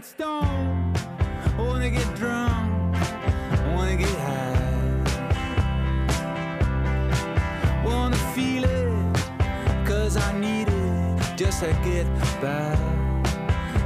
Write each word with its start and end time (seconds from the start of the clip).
get 0.00 0.08
stoned. 0.08 0.96
I 1.44 1.54
wanna 1.58 1.90
get 1.90 2.14
drunk. 2.14 2.96
I 2.96 3.74
wanna 3.74 3.96
get 3.96 4.16
high. 4.26 5.02
Wanna 7.84 8.16
feel 8.34 8.64
it, 8.64 9.86
cause 9.86 10.16
I 10.16 10.38
need 10.38 10.68
it 10.68 11.36
just 11.36 11.60
to 11.60 11.72
get 11.84 12.06
by. 12.40 12.76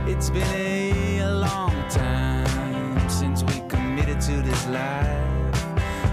It's 0.07 0.31
been 0.31 1.21
a 1.21 1.33
long 1.33 1.75
time 1.89 3.09
since 3.09 3.43
we 3.43 3.61
committed 3.69 4.21
to 4.21 4.43
this 4.43 4.67
life. 4.69 5.65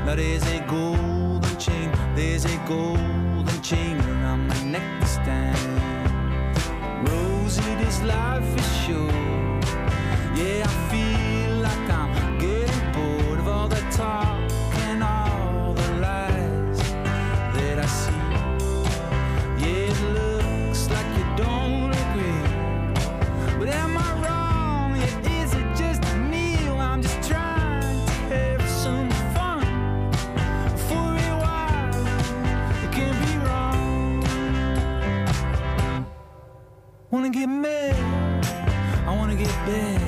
Now 0.06 0.16
there's 0.16 0.48
a 0.48 0.60
golden 0.68 1.58
chain, 1.60 1.92
there's 2.16 2.46
a 2.46 2.58
golden 2.68 3.62
chain 3.62 4.00
around 4.00 4.48
my 4.48 4.64
neck 4.64 5.02
this 5.02 5.18
time. 5.18 7.06
Rosie, 7.06 7.76
this 7.76 8.02
life 8.02 8.50
is 8.58 8.78
short. 8.86 9.91
Yeah, 10.34 10.66
I 10.66 10.68
feel 10.90 11.56
like 11.58 11.90
I'm 11.90 12.38
getting 12.40 12.92
bored 12.94 13.40
of 13.40 13.48
all 13.50 13.68
the 13.68 13.82
talk 13.92 14.40
and 14.88 15.04
all 15.04 15.74
the 15.74 15.92
lies 16.00 16.80
that 17.54 17.80
I 17.80 17.86
see. 17.86 18.14
Yeah, 19.62 19.92
it 19.92 20.02
looks 20.14 20.90
like 20.90 21.06
you 21.18 21.26
don't 21.36 21.92
agree. 22.04 22.44
But 23.60 23.68
am 23.76 23.98
I 23.98 24.00
wrong? 24.24 24.96
Yeah, 24.96 25.42
is 25.42 25.54
it 25.54 25.76
just 25.76 26.02
me? 26.16 26.56
I'm 26.80 27.02
just 27.02 27.22
trying 27.28 28.06
to 28.06 28.14
have 28.34 28.62
some 28.70 29.10
fun 29.36 29.66
for 30.88 31.10
a 31.30 31.36
while. 31.44 32.08
It 32.84 32.92
can't 32.94 33.20
be 33.26 33.34
wrong. 33.46 34.24
Wanna 37.12 37.30
get 37.30 37.48
mad? 37.48 37.96
I 39.06 39.16
wanna 39.16 39.36
get 39.36 39.54
bad. 39.68 40.01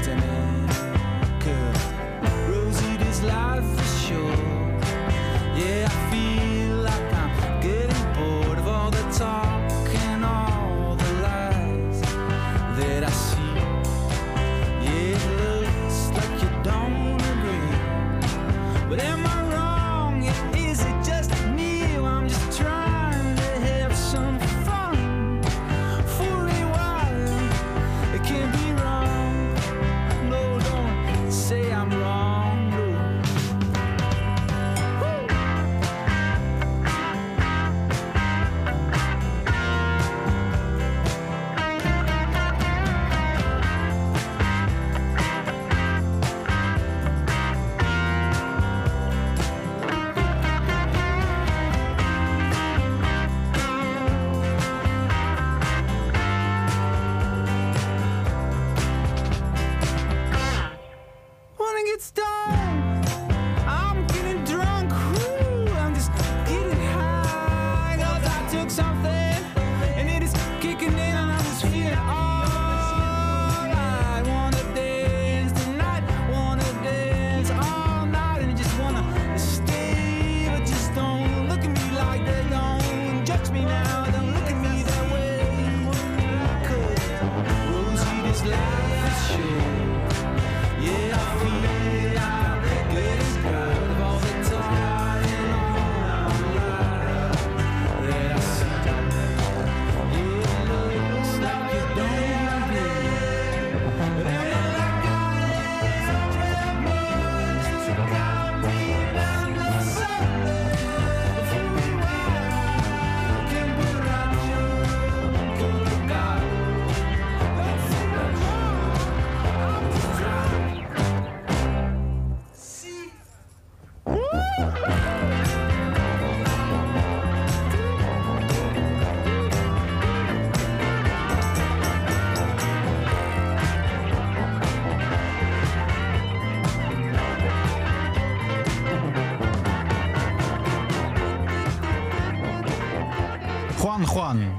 listening. 0.00 0.49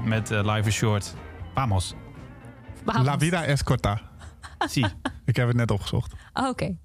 Met 0.04 0.30
eh, 0.30 0.54
Live 0.54 0.68
is 0.68 0.74
Short. 0.74 1.14
Vamos. 1.54 1.94
Vamos. 2.84 3.04
La 3.06 3.16
vida 3.16 3.44
es 3.44 3.62
corta. 3.62 4.00
Si. 4.68 4.84
Ik 5.24 5.36
heb 5.36 5.46
het 5.48 5.56
net 5.56 5.70
opgezocht. 5.70 6.12
Oh, 6.32 6.48
Oké. 6.48 6.76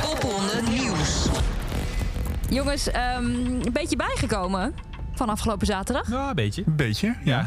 Popronde 0.00 0.62
Nieuws. 0.70 1.26
Jongens, 2.50 2.90
ehm, 2.90 3.24
een 3.24 3.72
beetje 3.72 3.96
bijgekomen 3.96 4.74
van 5.14 5.28
afgelopen 5.28 5.66
zaterdag. 5.66 6.10
Ja, 6.10 6.28
een 6.28 6.34
beetje. 6.34 6.62
Een 6.66 6.76
beetje, 6.76 7.16
Ja. 7.24 7.46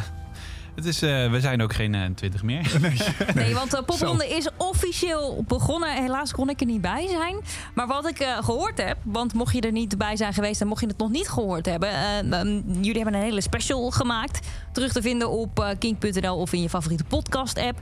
Het 0.75 0.85
is, 0.85 1.01
eh, 1.01 1.31
we 1.31 1.39
zijn 1.39 1.61
ook 1.61 1.73
geen 1.73 1.95
eh, 1.95 2.01
20 2.15 2.43
meer. 2.43 2.71
Nee, 3.35 3.53
want 3.53 3.71
de 3.71 3.83
popronde 3.83 4.27
is 4.27 4.47
officieel 4.57 5.43
begonnen. 5.47 6.01
Helaas 6.03 6.31
kon 6.31 6.49
ik 6.49 6.59
er 6.59 6.65
niet 6.65 6.81
bij 6.81 7.07
zijn. 7.07 7.35
Maar 7.73 7.87
wat 7.87 8.07
ik 8.09 8.19
eh, 8.19 8.37
gehoord 8.43 8.77
heb, 8.83 8.97
want 9.03 9.33
mocht 9.33 9.53
je 9.55 9.61
er 9.61 9.71
niet 9.71 9.97
bij 9.97 10.15
zijn 10.15 10.33
geweest... 10.33 10.59
dan 10.59 10.67
mocht 10.67 10.81
je 10.81 10.87
het 10.87 10.97
nog 10.97 11.09
niet 11.09 11.29
gehoord 11.29 11.65
hebben. 11.65 11.89
eh, 11.89 12.43
jullie 12.81 12.95
hebben 12.95 13.13
een 13.13 13.21
hele 13.21 13.41
special 13.41 13.89
gemaakt. 13.91 14.47
Terug 14.71 14.91
te 14.91 15.01
vinden 15.01 15.29
op 15.29 15.59
eh, 15.59 15.69
kink.nl 15.79 16.37
of 16.37 16.53
in 16.53 16.61
je 16.61 16.69
favoriete 16.69 17.03
podcast-app. 17.03 17.79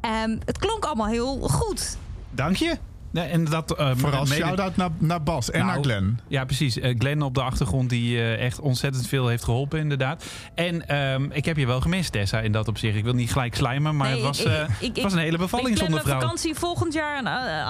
Ehm, 0.00 0.38
het 0.44 0.58
klonk 0.58 0.84
allemaal 0.84 1.06
heel 1.06 1.38
goed. 1.40 1.96
Dank 2.30 2.56
je. 2.56 2.76
Nee, 3.14 3.26
en 3.28 3.44
dat, 3.44 3.76
eh, 3.76 3.90
Vooral 3.96 4.24
mede- 4.24 4.34
shout-out 4.34 4.76
naar, 4.76 4.88
naar 4.98 5.22
Bas 5.22 5.50
en 5.50 5.58
Nou, 5.60 5.72
naar 5.72 5.82
Glenn. 5.84 6.20
Ja, 6.28 6.44
precies. 6.44 6.78
Eh, 6.78 6.94
Glenn 6.98 7.22
op 7.22 7.34
de 7.34 7.42
achtergrond 7.42 7.90
die 7.90 8.16
eh, 8.18 8.44
echt 8.44 8.60
ontzettend 8.60 9.06
veel 9.08 9.28
heeft 9.28 9.44
geholpen, 9.44 9.78
inderdaad. 9.78 10.24
En 10.54 10.88
ehm, 10.88 11.24
ik 11.30 11.44
heb 11.44 11.56
je 11.56 11.66
wel 11.66 11.80
gemist, 11.80 12.12
Tessa, 12.12 12.40
in 12.40 12.52
dat 12.52 12.68
opzicht. 12.68 12.96
Ik 12.96 13.04
wil 13.04 13.12
niet 13.12 13.32
gelijk 13.32 13.54
slijmen, 13.54 13.96
maar 13.96 14.06
Nee, 14.08 14.16
het 14.16 14.26
was, 14.26 14.40
ik- 14.40 14.46
eh, 14.46 14.60
ik- 14.60 14.68
ik- 14.80 14.94
het 14.94 15.02
was 15.02 15.12
een 15.12 15.18
hele 15.18 15.38
bevalling 15.38 15.68
ik 15.70 15.74
plan 15.74 15.86
zonder 15.88 16.06
vrouw. 16.06 16.20
vakantie 16.20 16.54
volgend 16.54 16.92
jaar 16.92 17.16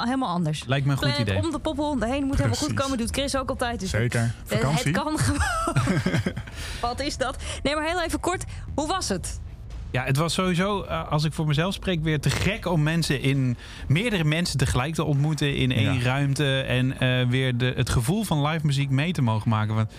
helemaal 0.05 0.29
anders. 0.29 0.65
Lijkt 0.67 0.87
me 0.87 0.93
een 0.93 0.99
goed 0.99 1.19
idee. 1.19 1.43
om 1.43 1.51
de 1.51 1.59
popronde 1.59 2.07
heen. 2.07 2.25
Moet 2.25 2.37
helemaal 2.37 2.57
goed 2.59 2.75
komen. 2.75 2.99
Doet 2.99 3.11
Chris 3.11 3.37
ook 3.37 3.49
altijd. 3.49 3.81
Dus 3.81 3.91
Zeker. 3.91 4.35
Vakantie. 4.45 4.93
Het 4.93 5.03
kan 5.03 5.19
gewoon. 5.19 5.41
Wat 6.81 7.01
is 7.01 7.17
dat? 7.17 7.37
Nee, 7.63 7.75
maar 7.75 7.85
heel 7.87 8.03
even 8.03 8.21
kort. 8.21 8.45
Hoe 8.75 8.87
was 8.87 9.09
het? 9.09 9.41
Ja, 9.95 10.05
het 10.05 10.17
was 10.17 10.35
sowieso, 10.35 10.83
eh, 10.83 11.09
als 11.11 11.25
ik 11.25 11.33
voor 11.33 11.47
mezelf 11.47 11.75
spreek, 11.75 12.03
weer 12.03 12.21
te 12.21 12.31
gek 12.31 12.67
om 12.67 12.83
mensen 12.83 13.21
in 13.21 13.57
meerdere 13.89 14.25
mensen 14.25 14.59
tegelijk 14.59 14.95
te 14.95 15.05
ontmoeten 15.05 15.57
in 15.57 15.73
één 15.73 15.95
Ja. 15.95 16.03
ruimte. 16.03 16.61
En 16.61 17.01
eh, 17.01 17.27
weer 17.29 17.57
de, 17.57 17.73
het 17.77 17.91
gevoel 17.91 18.23
van 18.25 18.47
live 18.47 18.67
muziek 18.67 18.91
mee 18.91 19.13
te 19.13 19.23
mogen 19.23 19.49
maken. 19.49 19.75
Want 19.75 19.93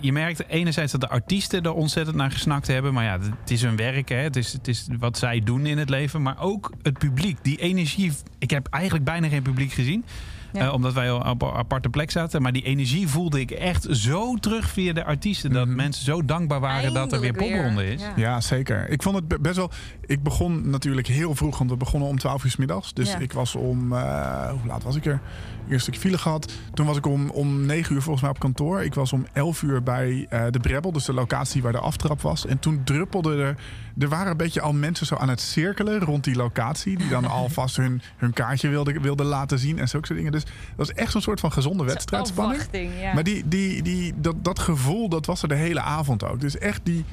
je 0.00 0.12
merkt 0.12 0.48
enerzijds 0.48 0.92
dat 0.92 1.00
de 1.00 1.08
artiesten 1.08 1.62
er 1.62 1.72
ontzettend 1.72 2.16
naar 2.16 2.30
gesnakt 2.30 2.66
hebben. 2.66 2.94
Maar 2.94 3.04
ja, 3.04 3.18
het 3.40 3.50
is 3.50 3.62
hun 3.62 3.76
werk. 3.76 4.08
Hè. 4.08 4.16
Het, 4.16 4.36
is, 4.36 4.52
het 4.52 4.68
is 4.68 4.86
wat 4.98 5.18
zij 5.18 5.40
doen 5.40 5.66
in 5.66 5.78
het 5.78 5.88
leven. 5.90 6.22
Maar 6.22 6.40
ook 6.40 6.72
het 6.82 6.98
publiek. 6.98 7.38
Die 7.42 7.56
energie. 7.56 8.12
Ik 8.38 8.50
heb 8.50 8.66
eigenlijk 8.70 9.04
bijna 9.04 9.28
geen 9.28 9.42
publiek 9.42 9.72
gezien. 9.72 10.04
Ja. 10.52 10.66
Eh, 10.66 10.72
omdat 10.72 10.92
wij 10.92 11.10
op 11.12 11.42
een 11.42 11.50
aparte 11.52 11.88
plek 11.88 12.10
zaten. 12.10 12.42
Maar 12.42 12.52
die 12.52 12.62
energie 12.62 13.08
voelde 13.08 13.40
ik 13.40 13.50
echt 13.50 13.86
zo 13.90 14.34
terug 14.36 14.68
via 14.70 14.92
de 14.92 15.04
artiesten. 15.04 15.52
Dat 15.52 15.66
Mhm. 15.66 15.76
mensen 15.76 16.04
zo 16.04 16.24
dankbaar 16.24 16.60
waren 16.60 16.92
dat 16.94 17.12
er 17.12 17.20
weer 17.20 17.32
popronde 17.32 17.92
is. 17.92 18.00
Ja. 18.00 18.12
Ja, 18.16 18.40
zeker. 18.40 18.88
Ik 18.88 19.02
vond 19.02 19.16
het 19.16 19.28
be- 19.28 19.38
best 19.40 19.56
wel. 19.56 19.70
Ik 20.06 20.22
begon 20.22 20.70
natuurlijk 20.70 21.06
heel 21.06 21.34
vroeg, 21.34 21.58
want 21.58 21.70
we 21.70 21.76
begonnen 21.76 22.08
om 22.08 22.18
12 22.18 22.44
uur 22.44 22.50
's 22.50 22.56
middags. 22.56 22.92
Dus 22.94 23.12
Ja. 23.12 23.18
ik 23.18 23.32
was 23.32 23.54
om. 23.54 23.92
eh, 23.92 24.50
hoe 24.50 24.66
laat 24.66 24.82
was 24.82 24.96
ik 24.96 25.06
er? 25.06 25.20
Eerst 25.60 25.72
een 25.72 25.80
stukje 25.94 26.00
file 26.08 26.18
gehad. 26.22 26.52
Toen 26.74 26.86
was 26.86 26.96
ik 26.96 27.06
om, 27.06 27.30
om 27.30 27.66
9 27.66 27.94
uur 27.94 28.02
volgens 28.02 28.22
mij 28.22 28.30
op 28.30 28.38
kantoor. 28.38 28.82
Ik 28.82 28.94
was 28.94 29.12
om 29.12 29.26
11 29.32 29.62
uur 29.62 29.82
bij 29.82 30.26
eh, 30.28 30.44
de 30.50 30.60
Brebbel, 30.60 30.92
dus 30.92 31.04
de 31.04 31.12
locatie 31.12 31.62
waar 31.62 31.72
de 31.72 31.78
aftrap 31.78 32.20
was. 32.20 32.46
En 32.46 32.58
toen 32.58 32.80
druppelde 32.84 33.36
er. 33.42 33.56
Er 33.98 34.08
waren 34.08 34.30
een 34.30 34.36
beetje 34.36 34.60
al 34.60 34.72
mensen 34.72 35.06
zo 35.06 35.14
aan 35.14 35.28
het 35.28 35.40
cirkelen 35.40 36.00
rond 36.00 36.24
die 36.24 36.36
locatie. 36.36 36.98
Die 36.98 37.08
dan 37.08 37.24
alvast 37.40 37.76
hun, 37.76 38.02
hun 38.16 38.32
kaartje 38.32 38.68
wilden, 38.68 39.02
wilden 39.02 39.26
laten 39.26 39.58
zien 39.58 39.78
en 39.78 39.88
zulke 39.88 40.06
soort 40.06 40.18
dingen. 40.18 40.32
Dus 40.32 40.44
dat 40.44 40.52
was 40.76 40.92
echt 40.92 41.12
zo'n 41.12 41.20
soort 41.20 41.40
van 41.40 41.52
gezonde 41.52 41.84
wedstrijdspanning. 41.84 42.62
Ja. 43.00 43.14
Maar 43.14 43.24
die, 43.24 43.48
die, 43.48 43.82
die, 43.82 44.12
dat, 44.16 44.44
dat 44.44 44.58
gevoel, 44.58 45.08
dat 45.08 45.26
was 45.26 45.42
er 45.42 45.48
de 45.48 45.54
hele 45.54 45.80
avond 45.80 46.24
ook. 46.24 46.40
Dus 46.40 46.58
echt 46.58 46.80
die, 46.82 47.04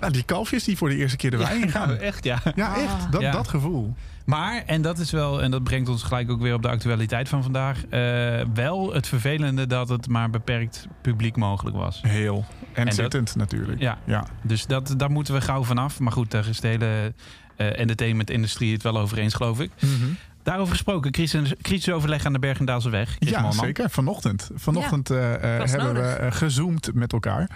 nou, 0.00 0.12
die 0.12 0.22
kalfjes 0.22 0.64
die 0.64 0.76
voor 0.76 0.88
de 0.88 0.96
eerste 0.96 1.16
keer 1.16 1.30
de 1.30 1.36
wei 1.36 1.62
ingaan. 1.62 1.88
nou, 1.88 2.00
echt 2.00 2.24
ja. 2.24 2.38
Ja, 2.54 2.76
echt. 2.76 3.12
Dat, 3.12 3.20
Ja. 3.20 3.30
dat 3.30 3.48
gevoel. 3.48 3.94
Maar, 4.24 4.62
en 4.66 4.82
dat 4.82 4.98
is 4.98 5.10
wel, 5.10 5.42
en 5.42 5.50
dat 5.50 5.62
brengt 5.64 5.88
ons 5.88 6.02
gelijk 6.02 6.30
ook 6.30 6.40
weer 6.40 6.54
op 6.54 6.62
de 6.62 6.68
actualiteit 6.68 7.28
van 7.28 7.42
vandaag. 7.42 7.84
eh, 7.86 8.00
wel 8.54 8.92
het 8.94 9.06
vervelende 9.06 9.66
dat 9.66 9.88
het 9.88 10.08
maar 10.08 10.30
beperkt 10.30 10.86
publiek 11.02 11.36
mogelijk 11.36 11.76
was. 11.76 12.00
Heel. 12.02 12.44
En, 12.72 12.92
zittend 12.92 13.36
natuurlijk. 13.36 13.80
Ja. 13.80 13.98
ja. 14.04 14.26
Dus 14.42 14.66
dat, 14.66 14.94
daar 14.96 15.10
moeten 15.10 15.34
we 15.34 15.40
gauw 15.40 15.64
vanaf. 15.64 16.00
Maar 16.00 16.12
goed, 16.12 16.30
daar 16.30 16.48
is 16.48 16.60
de 16.60 16.68
hele 16.68 17.12
eh 17.56 17.78
entertainment-industrie 17.78 18.72
het 18.72 18.82
wel 18.82 18.98
over 18.98 19.18
eens, 19.18 19.34
geloof 19.34 19.60
ik. 19.60 19.70
Daarover 20.42 20.72
gesproken, 20.72 21.10
crisis, 21.10 21.52
crisisoverleg 21.62 22.24
aan 22.26 22.32
de 22.32 22.38
Bergendaalse 22.38 22.90
weg. 22.90 23.10
Chris 23.18 23.30
Ja, 23.30 23.40
Malman. 23.40 23.64
zeker. 23.64 23.90
Vanochtend. 23.90 24.50
Vanochtend 24.54 25.10
eh, 25.10 25.34
eh, 25.34 25.40
hebben 25.70 25.94
we 25.94 26.00
nodig. 26.18 26.38
gezoomd 26.38 26.90
met 26.94 27.12
elkaar. 27.12 27.50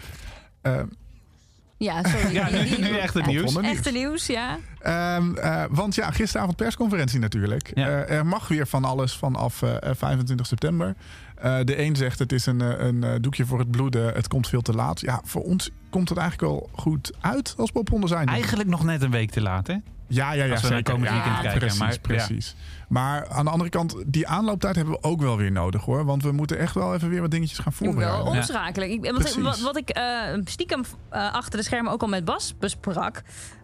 Ja, 1.79 2.03
sorry. 2.09 2.33
Ja, 2.35 2.49
nu, 2.79 2.97
echt 2.99 3.15
het 3.15 3.27
nieuws. 3.27 3.57
Echte 3.57 3.91
nieuws, 3.91 4.27
ja. 4.27 4.59
Ehm, 4.81 5.35
eh, 5.37 5.65
want 5.71 5.95
ja, 5.95 6.11
gisteravond 6.11 6.57
persconferentie 6.57 7.19
natuurlijk. 7.19 7.71
Ja. 7.75 7.87
Eh, 7.87 8.17
er 8.17 8.27
mag 8.27 8.49
weer 8.49 8.67
van 8.67 8.85
alles 8.85 9.17
vanaf 9.17 9.63
eh, 9.63 9.77
25 9.95 10.47
september. 10.47 10.95
Eh, 11.35 11.59
de 11.65 11.83
een 11.83 11.97
zegt 11.97 12.19
het 12.19 12.33
is 12.33 12.47
een, 12.47 12.61
een 12.87 13.05
eh, 13.05 13.11
doekje 13.21 13.47
voor 13.47 13.59
het 13.59 13.71
bloeden, 13.71 14.15
het 14.15 14.29
komt 14.29 14.49
veel 14.49 14.63
te 14.63 14.73
laat. 14.73 15.01
Ja, 15.01 15.21
voor 15.25 15.43
ons 15.43 15.71
komt 15.91 16.09
het 16.09 16.19
eigenlijk 16.19 16.53
wel 16.53 16.69
goed 16.73 17.13
uit 17.21 17.55
als 17.57 17.71
popronde 17.71 18.07
zijn. 18.07 18.27
Eigenlijk 18.29 18.69
nog 18.69 18.85
net 18.85 19.03
een 19.03 19.11
week 19.11 19.31
te 19.31 19.41
laat, 19.41 19.67
hè? 19.67 19.75
Ja, 20.07 20.33
ja, 20.33 20.45
ja. 20.45 20.53
Als 20.53 20.63
we 20.63 20.69
naar 20.69 20.77
zeker. 20.77 20.93
komend 20.93 21.11
ja, 21.11 21.15
weekend 21.17 21.41
kijken, 21.41 21.59
Precies, 21.61 21.79
maar- 21.79 21.99
precies. 21.99 22.57
Maar 22.89 23.29
aan 23.29 23.45
de 23.45 23.51
andere 23.51 23.71
kant, 23.71 23.95
die 24.07 24.27
aanlooptijd 24.27 24.77
hebben 24.77 24.95
we 24.95 25.03
ook 25.03 25.21
wel 25.21 25.37
weer 25.37 25.53
nodig 25.53 25.85
hoor. 25.85 26.05
Want 26.05 26.23
we 26.23 26.33
moeten 26.33 26.59
echt 26.59 26.75
wel 26.75 26.95
even 26.95 27.09
weer 27.09 27.21
wat 27.21 27.31
dingetjes 27.31 27.59
gaan 27.59 27.73
wel 27.79 27.89
voorbereiden. 27.93 28.27
omschakelen. 28.33 28.91
Ik, 28.91 29.05
wat, 29.05 29.15
Precies. 29.15 29.43
wat, 29.43 29.61
wat 29.61 29.77
ik 29.77 29.89
eh, 29.89 30.03
stiekem 30.45 30.85
eh, 31.11 31.33
achter 31.33 31.59
de 31.59 31.65
schermen 31.65 31.93
ook 31.93 32.03
al 32.03 32.09
met 32.09 32.25
Bas 32.25 32.55
besprak. 32.59 33.23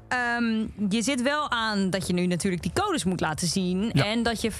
Ehm, 0.08 0.66
je 0.88 1.02
zit 1.02 1.22
wel 1.22 1.50
aan 1.50 1.90
dat 1.90 2.06
je 2.06 2.12
nu 2.12 2.26
natuurlijk 2.26 2.62
die 2.62 2.72
codes 2.74 3.04
moet 3.04 3.20
laten 3.20 3.48
zien. 3.48 3.90
Ja. 3.92 4.04
En 4.04 4.22
dat 4.22 4.40
je 4.40 4.52
75% 4.52 4.56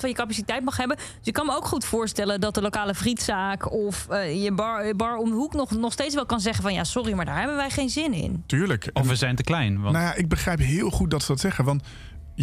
van 0.00 0.08
je 0.08 0.14
capaciteit 0.14 0.64
mag 0.64 0.76
hebben. 0.76 0.96
Dus 0.96 1.06
ik 1.26 1.32
kan 1.32 1.46
me 1.46 1.56
ook 1.56 1.64
goed 1.64 1.84
voorstellen 1.84 2.40
dat 2.40 2.54
de 2.54 2.62
lokale 2.62 2.94
frietzaak 2.94 3.72
of 3.72 4.08
eh, 4.08 4.42
je 4.42 4.52
bar, 4.52 4.86
je 4.86 4.94
bar 4.94 5.16
om 5.16 5.28
de 5.30 5.34
hoek 5.36 5.54
nog, 5.54 5.70
nog 5.70 5.92
steeds 5.92 6.14
wel 6.14 6.26
kan 6.26 6.40
zeggen 6.40 6.62
van 6.62 6.74
ja, 6.74 6.84
sorry, 6.84 7.12
maar 7.12 7.24
daar 7.24 7.38
hebben 7.38 7.56
wij 7.56 7.70
geen 7.70 7.88
zin 7.90 8.12
in. 8.12 8.42
Tuurlijk. 8.46 8.90
Of 8.92 9.02
En- 9.02 9.08
we 9.08 9.16
zijn 9.16 9.36
te 9.36 9.42
klein. 9.42 9.80
Want 9.80 9.94
Nou 9.94 10.04
ja, 10.06 10.14
ik 10.14 10.28
begrijp 10.28 10.58
heel 10.58 10.90
goed 10.90 11.10
dat 11.10 11.20
ze 11.22 11.26
dat 11.28 11.40
zeggen. 11.40 11.64
Want 11.64 11.82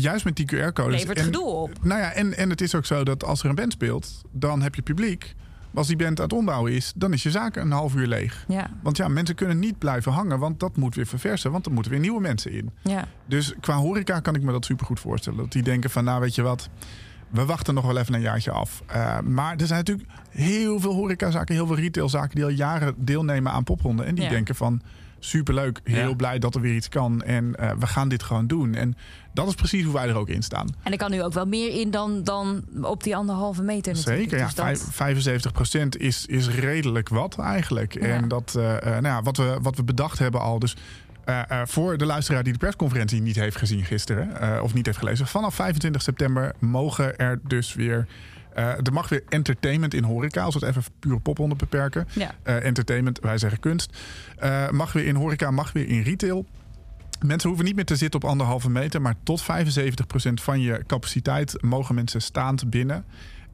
juist 0.01 0.25
met 0.25 0.35
die 0.35 0.45
QR-codes... 0.45 0.99
Levert 0.99 1.17
en- 1.17 1.23
gedoe 1.23 1.45
op. 1.45 1.71
Nou 1.83 1.99
ja, 2.01 2.11
en, 2.11 2.37
en 2.37 2.49
het 2.49 2.61
is 2.61 2.75
ook 2.75 2.85
zo 2.85 3.03
dat 3.03 3.23
als 3.23 3.43
er 3.43 3.49
een 3.49 3.55
band 3.55 3.71
speelt, 3.71 4.21
dan 4.31 4.61
heb 4.61 4.75
je 4.75 4.81
publiek. 4.81 5.35
Maar 5.69 5.83
als 5.83 5.87
die 5.87 6.03
band 6.05 6.17
aan 6.19 6.25
het 6.25 6.33
ombouwen 6.33 6.71
is, 6.71 6.93
dan 6.95 7.13
is 7.13 7.23
je 7.23 7.31
zaak 7.31 7.55
een 7.55 7.71
half 7.71 7.95
uur 7.95 8.07
leeg. 8.07 8.45
Ja, 8.47 8.69
Want 8.83 8.97
ja, 8.97 9.07
mensen 9.07 9.35
kunnen 9.35 9.59
niet 9.59 9.77
blijven 9.77 10.11
hangen, 10.11 10.39
want 10.39 10.59
dat 10.59 10.77
moet 10.77 10.95
weer 10.95 11.05
verversen. 11.07 11.51
Want 11.51 11.65
er 11.65 11.71
moeten 11.71 11.91
weer 11.91 11.99
nieuwe 12.01 12.21
mensen 12.21 12.51
in. 12.51 12.69
ja. 12.81 13.07
Dus 13.25 13.53
qua 13.59 13.75
horeca 13.75 14.19
kan 14.19 14.35
ik 14.35 14.41
me 14.41 14.51
dat 14.51 14.65
supergoed 14.65 14.99
voorstellen. 14.99 15.39
Dat 15.39 15.51
die 15.51 15.63
denken 15.63 15.89
van, 15.89 16.03
nou 16.03 16.21
weet 16.21 16.35
je 16.35 16.41
wat, 16.41 16.69
we 17.29 17.45
wachten 17.45 17.73
nog 17.73 17.85
wel 17.85 17.97
even 17.97 18.13
een 18.13 18.21
jaartje 18.21 18.51
af. 18.51 18.83
Eh, 18.87 19.19
maar 19.19 19.55
er 19.57 19.67
zijn 19.67 19.79
natuurlijk 19.79 20.09
heel 20.29 20.79
veel 20.79 20.93
horecazaken, 20.93 21.55
heel 21.55 21.67
veel 21.67 21.75
retailzaken... 21.75 22.35
die 22.35 22.43
al 22.43 22.49
jaren 22.49 22.93
deelnemen 22.97 23.51
aan 23.51 23.63
popronden. 23.63 24.05
En 24.05 24.15
die 24.15 24.23
Ja. 24.23 24.29
denken 24.29 24.55
van, 24.55 24.81
superleuk, 25.25 25.79
heel 25.83 26.09
Ja. 26.09 26.15
blij 26.15 26.39
dat 26.39 26.55
er 26.55 26.61
weer 26.61 26.75
iets 26.75 26.89
kan. 26.89 27.21
En 27.23 27.55
eh, 27.55 27.71
we 27.79 27.87
gaan 27.87 28.09
dit 28.09 28.23
gewoon 28.23 28.47
doen. 28.47 28.73
En 28.75 28.95
dat 29.33 29.47
is 29.47 29.55
precies 29.55 29.83
hoe 29.83 29.93
wij 29.93 30.07
er 30.07 30.15
ook 30.17 30.29
in 30.29 30.41
staan. 30.43 30.67
En 30.83 30.91
er 30.91 30.97
kan 30.97 31.11
nu 31.11 31.23
ook 31.23 31.33
wel 31.33 31.45
meer 31.45 31.79
in 31.79 31.91
dan, 31.91 32.23
dan 32.23 32.63
op 32.81 33.03
die 33.03 33.15
anderhalve 33.15 33.61
meter 33.61 33.93
natuurlijk. 33.93 34.21
Zeker, 34.21 34.37
ja. 34.37 34.45
Dus 34.45 34.53
dat- 34.55 34.65
Vijf- 34.65 34.93
75% 34.93 35.97
is, 35.97 36.25
is 36.25 36.49
redelijk 36.49 37.09
wat 37.09 37.39
eigenlijk. 37.39 37.93
Ja. 37.93 37.99
En 38.01 38.27
dat, 38.27 38.53
eh, 38.57 38.75
eh, 38.75 38.83
nou 38.83 39.03
ja, 39.05 39.21
wat, 39.21 39.37
we, 39.37 39.57
wat 39.61 39.75
we 39.75 39.83
bedacht 39.83 40.19
hebben 40.19 40.41
al. 40.41 40.59
Dus 40.59 40.75
eh, 41.25 41.39
eh, 41.47 41.61
voor 41.67 41.97
de 41.97 42.05
luisteraar 42.05 42.43
die 42.43 42.53
de 42.53 42.59
persconferentie 42.59 43.21
niet 43.21 43.35
heeft 43.35 43.57
gezien 43.57 43.83
gisteren, 43.85 44.39
eh, 44.41 44.63
of 44.63 44.73
niet 44.73 44.85
heeft 44.85 44.97
gelezen, 44.97 45.27
vanaf 45.27 45.55
25 45.55 46.01
september 46.01 46.53
mogen 46.59 47.17
er 47.17 47.39
dus 47.47 47.73
weer. 47.73 48.07
Eh, 48.55 48.67
er 48.67 48.93
mag 48.93 49.09
weer 49.09 49.23
entertainment 49.29 49.93
in 49.93 50.03
horeca, 50.03 50.43
als 50.43 50.53
we 50.55 50.65
het 50.65 50.69
even 50.75 50.91
puur 50.99 51.19
popronde 51.19 51.55
beperken. 51.55 52.07
Ja. 52.13 52.31
Eh, 52.43 52.63
entertainment, 52.65 53.19
wij 53.19 53.37
zeggen 53.37 53.59
kunst. 53.59 53.97
Eh, 54.37 54.69
mag 54.69 54.93
weer 54.93 55.05
in 55.05 55.15
horeca, 55.15 55.51
mag 55.51 55.71
weer 55.71 55.87
in 55.87 56.01
retail. 56.01 56.45
Mensen 57.25 57.47
hoeven 57.49 57.65
niet 57.67 57.75
meer 57.75 57.85
te 57.85 57.95
zitten 57.95 58.21
op 58.23 58.29
anderhalve 58.29 58.69
meter, 58.69 59.01
maar 59.01 59.15
tot 59.23 59.41
75% 59.41 60.41
van 60.41 60.61
je 60.61 60.83
capaciteit 60.87 61.61
mogen 61.61 61.95
mensen 61.95 62.21
staand 62.21 62.69
binnen. 62.69 63.05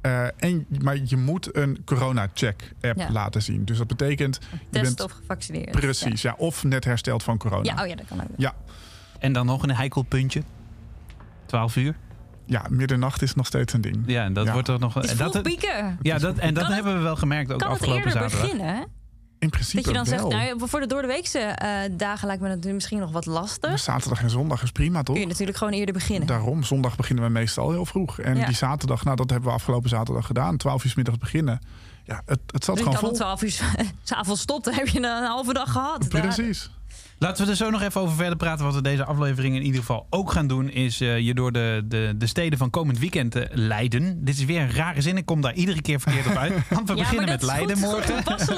Eh, 0.01 0.24
en, 0.38 0.65
maar 0.81 0.98
je 1.03 1.18
moet 1.18 1.56
een 1.56 1.81
corona-check-app 1.86 2.98
Ja. 3.00 3.12
laten 3.12 3.42
zien. 3.42 3.65
Dus 3.65 3.77
dat 3.77 3.88
betekent, 3.88 4.39
je 4.51 4.57
Test 4.69 4.83
bent 4.83 5.01
of 5.03 5.12
gevaccineerd. 5.12 5.71
precies, 5.71 6.21
ja. 6.21 6.36
of 6.38 6.63
net 6.63 6.86
hersteld 6.86 7.24
van 7.24 7.38
corona. 7.38 7.63
Ja. 7.63 7.75
ja, 7.75 7.81
oh 7.83 7.88
ja, 7.88 7.95
dat 7.95 8.06
kan 8.07 8.21
ook. 8.21 8.27
Ja. 8.38 8.53
En 9.19 9.33
dan 9.33 9.45
nog 9.45 9.63
een 9.63 9.75
heikel 9.75 10.01
puntje. 10.01 10.42
12 11.46 11.75
uur. 11.75 11.96
Ja, 12.45 12.65
middernacht 12.69 13.21
is 13.21 13.36
nog 13.36 13.45
steeds 13.45 13.74
een 13.74 13.81
ding. 13.81 14.03
Ja, 14.05 14.24
en 14.24 14.33
dat 14.33 14.45
Ja. 14.45 14.51
wordt 14.51 14.67
toch 14.67 14.79
nog. 14.79 14.93
Het 14.93 15.03
is 15.03 15.17
dat, 15.17 15.41
pieken. 15.41 15.98
ja, 16.01 16.17
dat, 16.17 16.38
en 16.38 16.53
dat 16.53 16.63
Kan 16.63 16.65
het- 16.65 16.74
hebben 16.74 16.93
we 16.98 17.03
wel 17.03 17.15
gemerkt 17.15 17.51
ook 17.53 17.60
Kan 17.60 17.71
het 17.71 17.79
afgelopen 17.79 18.05
eerder 18.07 18.21
zaterdag. 18.21 18.51
beginnen? 18.51 19.00
In 19.39 19.50
principe 19.50 19.75
Dat 19.77 19.86
je 19.86 19.93
dan 19.93 20.05
zegt, 20.05 20.27
nou, 20.27 20.60
voor 20.69 20.79
de 20.79 20.88
doordeweekse 20.88 21.39
eh 21.39 21.91
dagen 21.98 22.27
lijkt 22.27 22.41
me 22.41 22.50
dat 22.50 22.63
nu 22.63 22.74
misschien 22.74 23.00
nog 23.00 23.12
wat 23.12 23.25
lastig. 23.25 23.69
Maar 23.69 23.79
Zaterdag 23.79 24.21
en 24.21 24.29
zondag 24.29 24.63
is 24.63 24.71
prima, 24.71 25.03
toch? 25.03 25.15
Kun 25.15 25.24
je 25.24 25.29
natuurlijk 25.29 25.57
gewoon 25.57 25.74
eerder 25.74 25.93
beginnen. 25.93 26.27
Daarom, 26.27 26.63
zondag 26.63 26.95
beginnen 26.95 27.24
we 27.25 27.29
meestal 27.29 27.71
heel 27.71 27.86
vroeg. 27.86 28.19
En 28.19 28.38
Ja. 28.38 28.45
die 28.45 28.55
zaterdag, 28.55 29.03
nou 29.03 29.15
dat 29.15 29.29
hebben 29.29 29.50
we 29.50 29.55
afgelopen 29.55 29.89
zaterdag 29.89 30.25
gedaan. 30.25 30.57
12 30.57 30.83
uur 30.83 30.91
's 30.91 30.95
middags 30.95 31.17
beginnen. 31.17 31.60
Ja, 32.03 32.21
het, 32.25 32.39
het 32.48 32.63
zat 32.63 32.75
Dus 32.75 32.83
je 32.86 32.91
gewoon 32.91 32.91
kan 32.93 33.00
vol. 33.00 33.10
om 33.10 33.15
12 33.15 33.41
uur 33.43 33.93
s'avonds 34.03 34.41
stopt, 34.48 34.65
dan 34.65 34.74
heb 34.74 34.88
je 34.88 34.98
een 35.00 35.24
halve 35.25 35.53
dag 35.53 35.71
gehad. 35.71 36.05
Daar- 36.12 36.21
Precies. 36.21 36.71
Laten 37.22 37.46
we 37.46 37.51
er 37.51 37.58
zo 37.58 37.70
nog 37.70 37.82
even 37.82 38.01
over 38.01 38.16
verder 38.16 38.36
praten. 38.38 38.66
Wat 38.66 38.75
we 38.75 38.82
deze 38.82 39.06
aflevering 39.06 39.56
in 39.56 39.62
ieder 39.63 39.80
geval 39.80 40.08
ook 40.10 40.32
gaan 40.32 40.48
doen, 40.48 40.70
is 40.70 41.01
eh, 41.01 41.20
je 41.20 41.34
door 41.34 41.51
de, 41.51 41.84
de, 41.86 42.13
de 42.18 42.28
steden 42.28 42.58
van 42.58 42.70
komend 42.70 43.00
weekend 43.00 43.32
te 43.32 43.48
leiden. 43.51 44.25
Dit 44.25 44.38
is 44.38 44.46
weer 44.46 44.62
een 44.62 44.72
rare 44.72 45.01
zin. 45.01 45.18
Ik 45.18 45.25
kom 45.25 45.42
daar 45.42 45.54
iedere 45.54 45.82
keer 45.82 46.00
verkeerd 46.00 46.28
op 46.28 46.36
uit. 46.36 46.54
Want 46.70 46.88
we 46.90 46.96
Ja, 46.96 47.01
beginnen 47.01 47.25
maar 47.25 47.36
met 47.36 47.44
Leiden 47.44 47.78
goed, 47.78 47.86
morgen. 47.86 48.16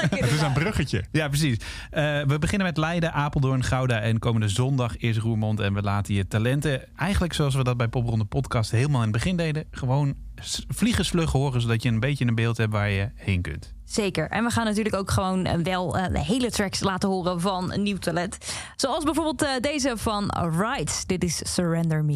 Het 0.09 0.31
is 0.31 0.41
een 0.41 0.53
bruggetje. 0.53 1.03
Ja, 1.11 1.27
precies. 1.27 1.57
Eh, 1.89 2.21
we 2.21 2.39
beginnen 2.39 2.67
met 2.67 2.77
Leiden, 2.77 3.13
Apeldoorn, 3.13 3.63
Gouda 3.63 3.99
en 3.99 4.19
komende 4.19 4.47
zondag 4.47 4.97
is 4.97 5.17
Roermond. 5.17 5.59
En 5.59 5.73
we 5.73 5.81
laten 5.81 6.13
je 6.13 6.27
talenten, 6.27 6.97
eigenlijk 6.97 7.33
zoals 7.33 7.55
we 7.55 7.63
dat 7.63 7.77
bij 7.77 7.87
Popronde 7.87 8.25
Podcast 8.25 8.71
helemaal 8.71 9.03
in 9.03 9.07
het 9.07 9.17
begin 9.23 9.37
deden, 9.37 9.63
gewoon 9.71 10.15
vliegensvlug 10.67 11.31
horen, 11.31 11.61
zodat 11.61 11.83
je 11.83 11.89
een 11.89 11.99
beetje 11.99 12.25
een 12.25 12.35
beeld 12.35 12.57
hebt 12.57 12.71
waar 12.71 12.89
je 12.89 13.09
heen 13.15 13.41
kunt. 13.41 13.73
Zeker. 13.93 14.29
En 14.29 14.43
we 14.43 14.49
gaan 14.49 14.65
natuurlijk 14.65 14.95
ook 14.95 15.11
gewoon 15.11 15.45
eh, 15.45 15.59
wel 15.63 15.97
eh, 15.97 16.21
hele 16.21 16.51
tracks 16.51 16.79
laten 16.79 17.09
horen 17.09 17.41
van 17.41 17.73
nieuw 17.75 17.97
talent. 17.97 18.37
Zoals 18.75 19.03
bijvoorbeeld 19.03 19.41
eh, 19.41 19.49
deze 19.61 19.97
van 19.97 20.33
Right. 20.57 21.07
Dit 21.07 21.23
is 21.23 21.41
Surrender 21.53 22.03
Me. 22.03 22.15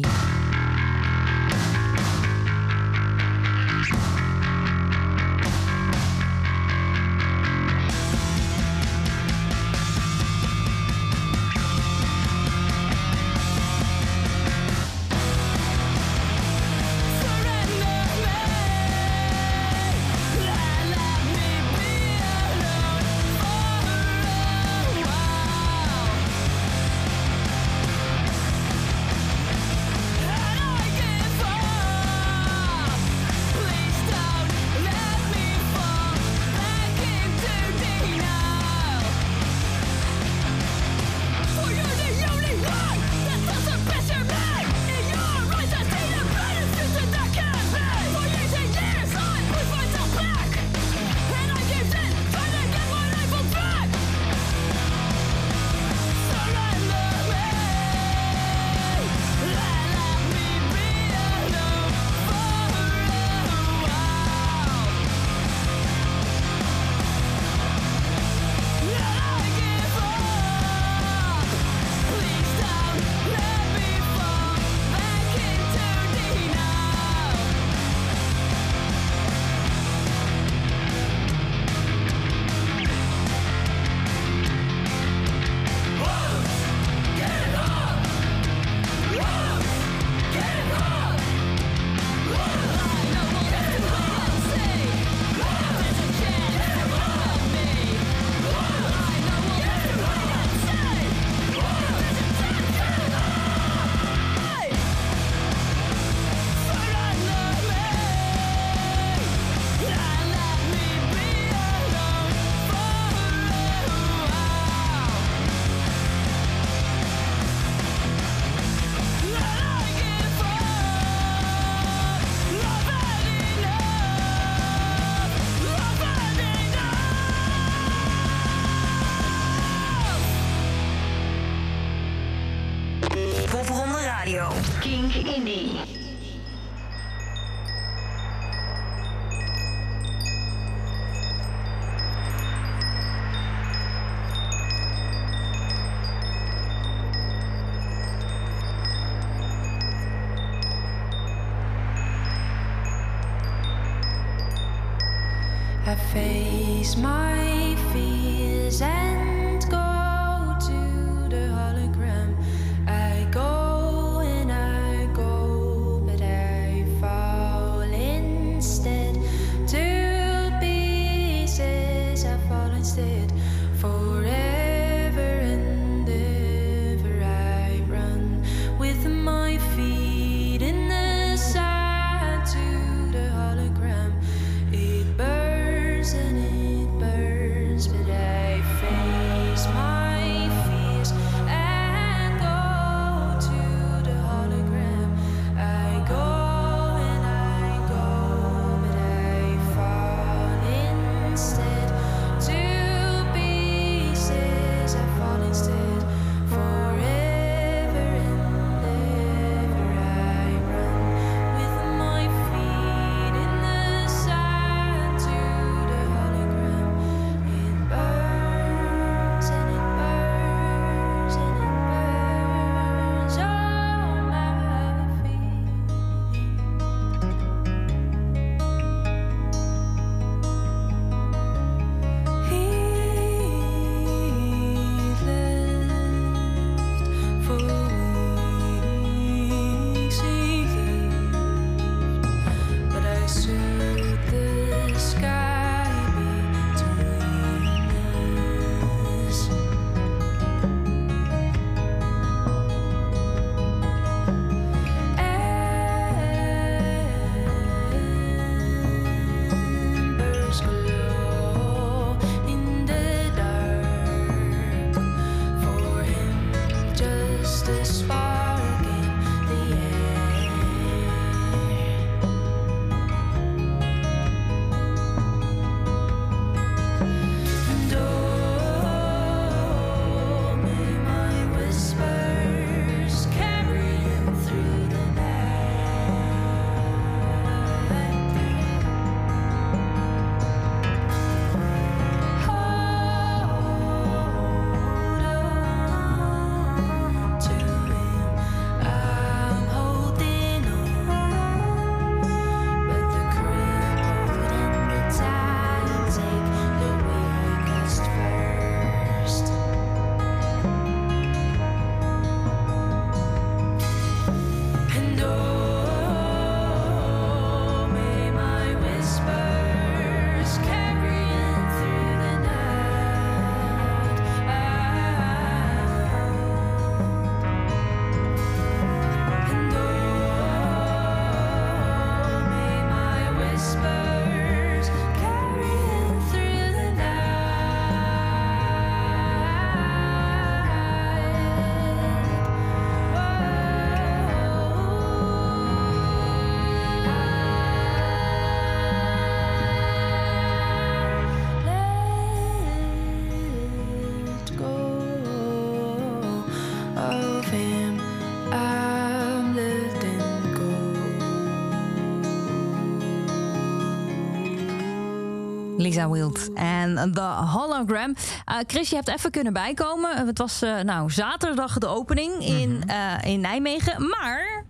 Lisa 365.98 366.10
Wild 366.10 366.52
en 366.54 367.12
The 367.14 367.20
Hologram. 367.20 368.14
Eh, 368.44 368.56
Chris, 368.66 368.88
je 368.88 368.94
hebt 368.94 369.08
even 369.08 369.30
kunnen 369.30 369.52
bijkomen. 369.52 370.26
Het 370.26 370.38
was 370.38 370.62
eh, 370.62 370.80
nou, 370.80 371.10
zaterdag 371.10 371.78
de 371.78 371.86
opening 371.86 372.44
in, 372.44 372.82
eh, 372.86 373.30
in 373.32 373.40
Nijmegen. 373.40 374.08
Maar 374.08 374.64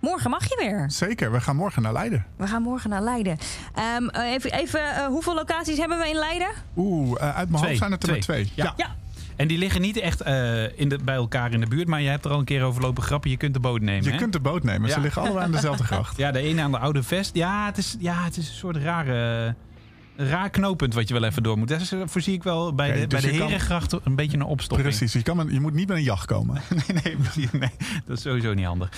morgen 0.00 0.30
mag 0.30 0.48
je 0.48 0.56
weer. 0.60 0.84
Zeker, 0.90 1.32
we 1.32 1.40
gaan 1.40 1.56
morgen 1.56 1.82
naar 1.82 1.92
Leiden. 1.92 2.26
We 2.36 2.46
gaan 2.46 2.62
morgen 2.62 2.90
naar 2.90 3.02
Leiden. 3.02 3.38
Ehm, 3.74 4.08
eh, 4.08 4.32
even, 4.32 4.52
even 4.52 4.94
eh, 4.94 5.06
hoeveel 5.06 5.34
locaties 5.34 5.78
hebben 5.78 5.98
we 5.98 6.08
in 6.08 6.16
Leiden? 6.16 6.48
Oeh, 6.76 7.22
eh, 7.22 7.36
uit 7.36 7.48
mijn 7.48 7.48
Twee. 7.48 7.66
hoofd 7.66 7.78
zijn 7.78 7.92
het 7.92 8.02
er 8.02 8.10
maar 8.10 8.20
Twee. 8.20 8.44
twee. 8.44 8.64
Ja. 8.64 8.74
Ja. 8.76 8.94
En 9.36 9.48
die 9.48 9.58
liggen 9.58 9.80
niet 9.80 9.96
echt 9.96 10.20
eh, 10.20 10.78
in 10.78 10.88
de, 10.88 10.98
bij 11.04 11.14
elkaar 11.14 11.52
in 11.52 11.60
de 11.60 11.66
buurt, 11.66 11.88
maar 11.88 12.00
je 12.00 12.08
hebt 12.08 12.24
er 12.24 12.30
al 12.30 12.38
een 12.38 12.44
keer 12.44 12.62
over 12.62 12.82
lopen 12.82 13.02
grappen. 13.02 13.30
Je 13.30 13.36
kunt 13.36 13.54
de 13.54 13.60
boot 13.60 13.80
nemen. 13.80 14.04
Je 14.04 14.10
hè? 14.10 14.16
kunt 14.16 14.32
de 14.32 14.40
boot 14.40 14.62
nemen. 14.62 14.90
Ze 14.90 15.00
liggen 15.00 15.22
allebei 15.22 15.44
aan 15.44 15.52
dezelfde 15.52 15.84
gracht. 15.94 16.16
Ja, 16.16 16.30
de 16.30 16.38
ene 16.38 16.62
aan 16.62 16.70
de 16.70 16.78
oude 16.78 17.02
vest. 17.02 17.34
Ja, 17.34 17.66
het 17.66 17.78
is, 17.78 17.96
ja, 17.98 18.24
het 18.24 18.36
is 18.36 18.48
een 18.48 18.54
soort 18.54 18.76
rare, 18.76 19.54
raar 20.16 20.50
knooppunt 20.50 20.94
wat 20.94 21.08
je 21.08 21.14
wel 21.14 21.24
even 21.24 21.42
door 21.42 21.58
moet. 21.58 21.70
Is- 21.70 21.92
voorzie 22.04 22.34
ik 22.34 22.42
wel 22.42 22.74
bij 22.74 22.92
de, 22.92 23.06
dus 23.06 23.20
bij 23.22 23.30
de 23.30 23.38
kan- 23.38 23.46
Herengracht 23.46 23.92
een 24.04 24.16
beetje 24.16 24.36
een 24.36 24.42
opstopping. 24.42 24.88
Precies, 24.88 25.12
je, 25.12 25.22
kan 25.22 25.48
je 25.52 25.60
moet 25.60 25.74
niet 25.74 25.88
met 25.88 25.96
een 25.96 26.02
jacht 26.02 26.26
komen. 26.26 26.60
Nee, 27.04 27.16
nee, 27.36 27.48
nee, 27.52 27.70
dat 28.06 28.16
is 28.16 28.22
sowieso 28.22 28.54
niet 28.54 28.64
handig. 28.66 28.90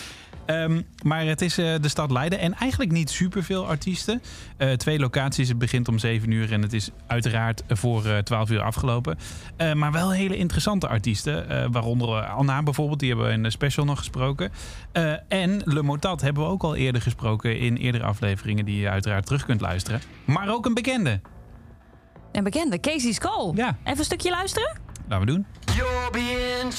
Ehm, 0.46 0.82
maar 1.02 1.24
het 1.24 1.40
is 1.40 1.58
eh, 1.58 1.74
de 1.80 1.88
stad 1.88 2.10
Leiden 2.10 2.38
en 2.38 2.54
eigenlijk 2.54 2.90
niet 2.90 3.10
superveel 3.10 3.66
artiesten. 3.66 4.22
Eh, 4.56 4.72
twee 4.72 4.98
locaties, 4.98 5.48
het 5.48 5.58
begint 5.58 5.88
om 5.88 5.98
7 5.98 6.30
uur 6.30 6.52
en 6.52 6.62
het 6.62 6.72
is 6.72 6.90
uiteraard 7.06 7.62
voor 7.68 8.04
eh 8.06 8.18
12 8.18 8.50
uur 8.50 8.60
afgelopen. 8.60 9.18
Eh, 9.56 9.72
maar 9.72 9.92
wel 9.92 10.10
hele 10.12 10.36
interessante 10.36 10.88
artiesten, 10.88 11.48
eh, 11.48 11.66
waaronder 11.70 12.08
eh, 12.22 12.34
Anna 12.36 12.62
bijvoorbeeld, 12.62 12.98
die 12.98 13.08
hebben 13.08 13.26
we 13.26 13.32
in 13.32 13.42
de 13.42 13.50
special 13.50 13.84
nog 13.84 13.98
gesproken. 13.98 14.52
Eh, 14.92 15.12
en 15.28 15.62
Le 15.64 15.82
Motat 15.82 16.20
hebben 16.20 16.42
we 16.42 16.48
ook 16.48 16.62
al 16.62 16.74
eerder 16.76 17.02
gesproken 17.02 17.58
in 17.58 17.76
eerdere 17.76 18.04
afleveringen 18.04 18.64
die 18.64 18.80
je 18.80 18.88
uiteraard 18.88 19.26
terug 19.26 19.44
kunt 19.44 19.60
luisteren. 19.60 20.00
Maar 20.24 20.48
ook 20.48 20.66
een 20.66 20.74
bekende. 20.74 21.20
Een 22.32 22.44
bekende, 22.44 22.80
Casey 22.80 23.12
Skull. 23.12 23.52
Ja. 23.54 23.76
Even 23.84 23.98
een 23.98 24.04
stukje 24.04 24.30
luisteren? 24.30 24.78
Laten 25.08 25.26
we 25.26 25.32
doen. 25.32 25.46
You're 25.76 26.10
being 26.12 26.72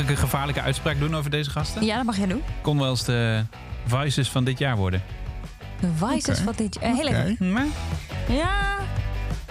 ik 0.00 0.08
een 0.08 0.16
gevaarlijke 0.16 0.60
uitspraak 0.60 0.98
doen 0.98 1.16
over 1.16 1.30
deze 1.30 1.50
gasten? 1.50 1.84
Ja, 1.84 1.96
dat 1.96 2.04
mag 2.04 2.16
jij 2.16 2.26
doen. 2.26 2.42
Kon 2.62 2.78
wel 2.78 2.90
eens 2.90 3.04
de 3.04 3.44
Vices 3.86 4.28
van 4.28 4.44
dit 4.44 4.58
jaar 4.58 4.76
worden. 4.76 5.02
De 5.80 5.88
Vices 5.96 6.38
van 6.38 6.52
dit 6.56 6.78
jaar. 6.80 6.94
Heel. 6.94 7.06
Oké. 7.08 7.44
Maar, 7.44 7.66
Ja. 8.28 8.78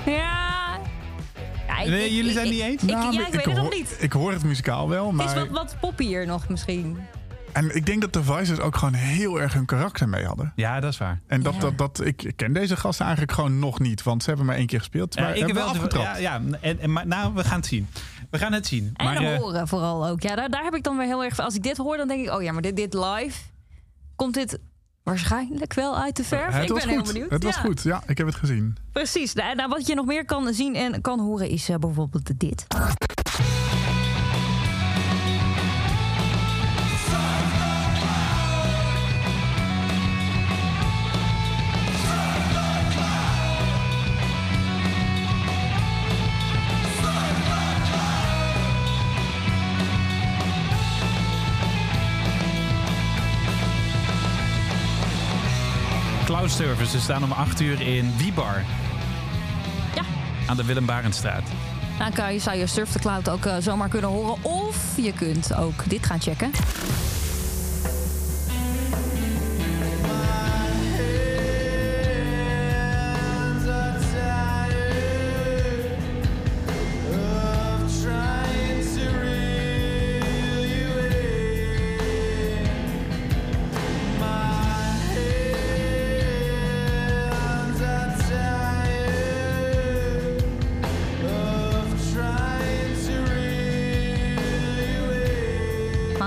Ja. 0.05 0.47
Ja, 1.67 1.79
ik- 1.79 1.89
Nee, 1.89 2.05
ik- 2.05 2.11
jullie 2.11 2.25
ik- 2.25 2.31
zijn 2.33 2.45
ik- 2.45 2.51
niet 2.51 2.61
eens? 2.61 2.83
Ik, 2.83 2.89
Nou, 2.89 2.99
ja, 3.13 3.19
maar 3.19 3.27
ik 3.27 3.33
weet 3.33 3.45
het 3.45 3.55
nog 3.55 3.73
niet. 3.73 3.97
Ik 3.99 4.11
hoor 4.13 4.31
het 4.31 4.43
muzikaal 4.43 4.89
wel, 4.89 5.11
Het 5.11 5.19
is 5.19 5.25
maar... 5.25 5.35
wat, 5.35 5.49
wat 5.49 5.75
poppier 5.79 6.25
nog 6.25 6.49
misschien. 6.49 6.97
En 7.53 7.75
ik 7.75 7.85
denk 7.85 8.01
dat 8.01 8.13
de 8.13 8.23
Vices 8.23 8.59
ook 8.59 8.75
gewoon 8.75 8.93
heel 8.93 9.41
erg 9.41 9.53
hun 9.53 9.65
karakter 9.65 10.09
mee 10.09 10.25
hadden. 10.25 10.51
ja, 10.55 10.79
dat 10.79 10.91
is 10.91 10.97
waar. 10.97 11.19
En 11.27 11.41
dat, 11.41 11.53
Ja. 11.53 11.59
dat, 11.59 11.77
dat, 11.77 12.05
ik 12.05 12.23
ik 12.23 12.35
ken 12.35 12.53
deze 12.53 12.75
gasten 12.75 13.05
eigenlijk 13.05 13.35
gewoon 13.35 13.59
nog 13.59 13.79
niet. 13.79 14.03
Want 14.03 14.21
ze 14.23 14.27
hebben 14.29 14.47
maar 14.47 14.55
één 14.55 14.65
keer 14.65 14.79
gespeeld. 14.79 15.15
Maar 15.15 15.23
Ja, 15.29 15.29
hebben 15.35 15.55
wel 15.55 15.63
wel 15.65 15.73
afgetrapt. 15.73 16.05
Ja, 16.05 16.17
ja 16.17 16.41
en, 16.61 16.79
en, 16.81 16.91
maar, 16.91 17.07
nou, 17.07 17.33
we 17.33 17.43
gaan 17.43 17.57
het 17.59 17.65
zien. 17.65 17.87
We 18.29 18.37
gaan 18.37 18.53
het 18.53 18.67
zien. 18.67 18.91
En 18.93 19.05
maar, 19.05 19.17
eh, 19.17 19.37
horen 19.37 19.67
vooral 19.67 20.07
ook. 20.07 20.21
Ja, 20.21 20.35
daar, 20.35 20.49
daar 20.49 20.63
heb 20.63 20.75
ik 20.75 20.83
dan 20.83 20.97
weer 20.97 21.05
heel 21.05 21.23
erg... 21.23 21.39
Als 21.39 21.55
ik 21.55 21.63
dit 21.63 21.77
hoor, 21.77 21.97
dan 21.97 22.07
denk 22.07 22.27
ik... 22.27 22.33
Oh 22.33 22.41
ja, 22.41 22.51
maar 22.51 22.61
dit, 22.61 22.75
dit 22.75 22.93
live... 22.93 23.39
Komt 24.15 24.33
dit 24.33 24.59
waarschijnlijk 25.03 25.73
wel 25.73 25.97
uit 25.97 26.15
de 26.15 26.23
verf? 26.23 26.53
het 26.53 26.69
ik 26.69 26.75
ben 26.75 26.87
heel 26.87 26.97
goed. 26.97 27.07
benieuwd. 27.07 27.29
Het 27.29 27.43
was 27.43 27.55
Ja, 27.55 27.61
goed. 27.61 27.83
Ja, 27.83 28.03
ik 28.07 28.17
heb 28.17 28.27
het 28.27 28.35
gezien. 28.35 28.77
Precies. 28.91 29.33
Nou, 29.33 29.55
nou, 29.55 29.69
wat 29.69 29.87
je 29.87 29.95
nog 29.95 30.05
meer 30.05 30.25
kan 30.25 30.53
zien 30.53 30.75
en 30.75 31.01
kan 31.01 31.19
horen 31.19 31.49
is 31.49 31.69
eh, 31.69 31.75
bijvoorbeeld 31.75 32.39
dit. 32.39 32.67
Service, 56.47 56.91
ze 56.91 56.99
staan 56.99 57.23
om 57.23 57.31
8 57.31 57.61
uur 57.61 57.81
in 57.81 58.13
Wiebar. 58.17 58.63
Ja. 59.95 60.01
Aan 60.47 60.57
de 60.57 60.65
Willem 60.65 60.85
Barendstraat. 60.85 61.43
Dan 61.97 62.13
kan 62.13 62.33
je, 62.33 62.39
zou 62.39 62.57
je 62.57 62.67
Surf 62.67 62.91
the 62.91 62.99
Cloud 62.99 63.29
ook 63.29 63.45
eh, 63.45 63.55
zomaar 63.59 63.89
kunnen 63.89 64.09
horen. 64.09 64.35
Of 64.41 64.75
je 64.95 65.13
kunt 65.13 65.53
ook 65.55 65.89
dit 65.89 66.05
gaan 66.05 66.21
checken. 66.21 66.51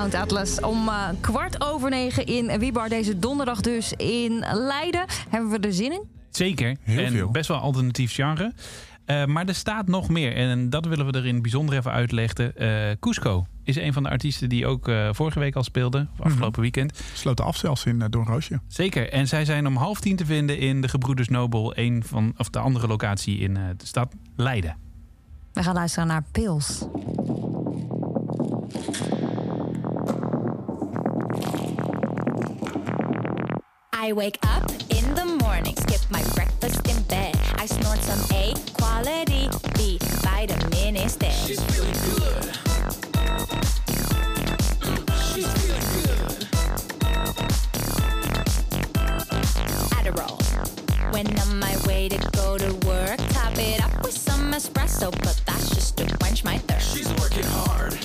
Mount 0.02 0.14
Atlas 0.14 0.60
om 0.60 0.88
eh, 0.88 1.08
kwart 1.20 1.60
over 1.60 1.90
negen 1.90 2.26
in 2.26 2.58
Wiebar. 2.58 2.88
Deze 2.88 3.18
donderdag 3.18 3.60
dus 3.60 3.92
in 3.92 4.44
Leiden. 4.52 5.04
Hebben 5.28 5.50
we 5.50 5.58
er 5.58 5.72
zin 5.72 5.92
in? 5.92 6.02
Zeker. 6.30 6.76
Heel 6.82 7.04
en 7.04 7.12
veel. 7.12 7.30
best 7.30 7.48
wel 7.48 7.56
alternatief 7.56 8.12
genre. 8.12 8.52
Eh, 9.04 9.24
maar 9.24 9.46
er 9.46 9.54
staat 9.54 9.86
nog 9.86 10.08
meer. 10.08 10.34
En 10.34 10.70
dat 10.70 10.86
willen 10.86 11.06
we 11.06 11.12
er 11.12 11.26
in 11.26 11.32
het 11.32 11.42
bijzonder 11.42 11.76
even 11.76 11.92
uitleggen. 11.92 12.56
Eh 12.56 12.90
Cusco 13.00 13.46
is 13.64 13.76
een 13.76 13.92
van 13.92 14.02
de 14.02 14.08
artiesten 14.08 14.48
die 14.48 14.66
ook 14.66 14.88
eh, 14.88 15.08
vorige 15.12 15.38
week 15.38 15.56
al 15.56 15.62
speelde. 15.62 16.06
Of 16.18 16.26
afgelopen 16.26 16.60
weekend. 16.60 17.00
Sloten 17.14 17.44
af 17.44 17.56
zelfs 17.56 17.84
in 17.84 18.00
uh, 18.00 18.06
Doornroosje. 18.10 18.60
Zeker. 18.68 19.12
En 19.12 19.28
zij 19.28 19.44
zijn 19.44 19.66
om 19.66 19.76
half 19.76 20.00
tien 20.00 20.16
te 20.16 20.26
vinden 20.26 20.58
in 20.58 20.80
de 20.80 20.88
Gebroeders 20.88 21.28
Nobel. 21.28 21.76
Een 21.76 22.02
van, 22.06 22.34
of 22.36 22.50
de 22.50 22.58
andere 22.58 22.86
locatie 22.86 23.38
in 23.38 23.56
eh, 23.56 23.62
de 23.76 23.86
stad 23.86 24.14
Leiden. 24.36 24.76
We 25.52 25.62
gaan 25.62 25.74
luisteren 25.74 26.08
naar 26.08 26.24
Pils. 26.32 26.86
I 34.04 34.10
wake 34.10 34.36
up 34.42 34.68
in 34.90 35.14
the 35.14 35.24
morning, 35.44 35.76
skip 35.76 36.00
my 36.10 36.24
breakfast 36.34 36.88
in 36.88 37.00
bed. 37.04 37.38
I 37.54 37.66
snort 37.66 38.00
some 38.00 38.18
A 38.36 38.52
quality 38.72 39.48
B 39.76 39.96
vitamin 40.00 40.96
instead. 40.96 41.32
She's 41.46 41.62
feeling 41.66 41.92
good. 41.92 42.44
She's 45.30 45.46
feeling 45.54 45.86
good. 46.02 46.48
Adderall. 49.94 50.42
When 51.12 51.38
on 51.38 51.60
my 51.60 51.76
way 51.86 52.08
to 52.08 52.18
go 52.32 52.58
to 52.58 52.72
work, 52.84 53.18
top 53.28 53.56
it 53.56 53.80
up 53.84 54.02
with 54.02 54.18
some 54.18 54.50
espresso, 54.50 55.12
but 55.22 55.40
that's 55.46 55.70
just 55.70 55.96
to 55.98 56.16
quench 56.18 56.42
my 56.42 56.58
thirst. 56.58 56.96
She's 56.96 57.08
working 57.20 57.44
hard. 57.44 58.01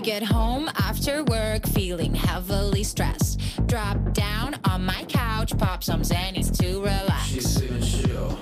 I 0.00 0.02
get 0.02 0.22
home 0.22 0.66
after 0.76 1.22
work 1.24 1.66
feeling 1.66 2.14
heavily 2.14 2.84
stressed. 2.84 3.38
Drop 3.66 4.14
down 4.14 4.58
on 4.64 4.86
my 4.86 5.04
couch, 5.10 5.54
pop 5.58 5.84
some 5.84 6.00
Xannies 6.00 6.58
to 6.58 6.80
relax. 6.80 7.26
She's 7.26 7.46
sitting 7.46 7.82
chill. 7.82 8.38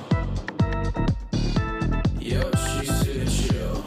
Yo, 2.21 2.49
she's 2.53 2.95
sitting 3.01 3.27
chill. 3.27 3.85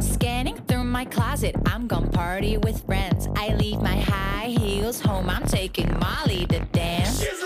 Scanning 0.00 0.56
through 0.66 0.82
my 0.82 1.04
closet, 1.04 1.54
I'm 1.66 1.86
gonna 1.86 2.08
party 2.08 2.56
with 2.56 2.84
friends. 2.84 3.28
I 3.36 3.54
leave 3.54 3.80
my 3.80 4.00
high 4.00 4.56
heels 4.58 5.00
home, 5.00 5.30
I'm 5.30 5.46
taking 5.46 5.96
Molly 6.00 6.46
to 6.46 6.58
dance. 6.72 7.20
She's 7.22 7.41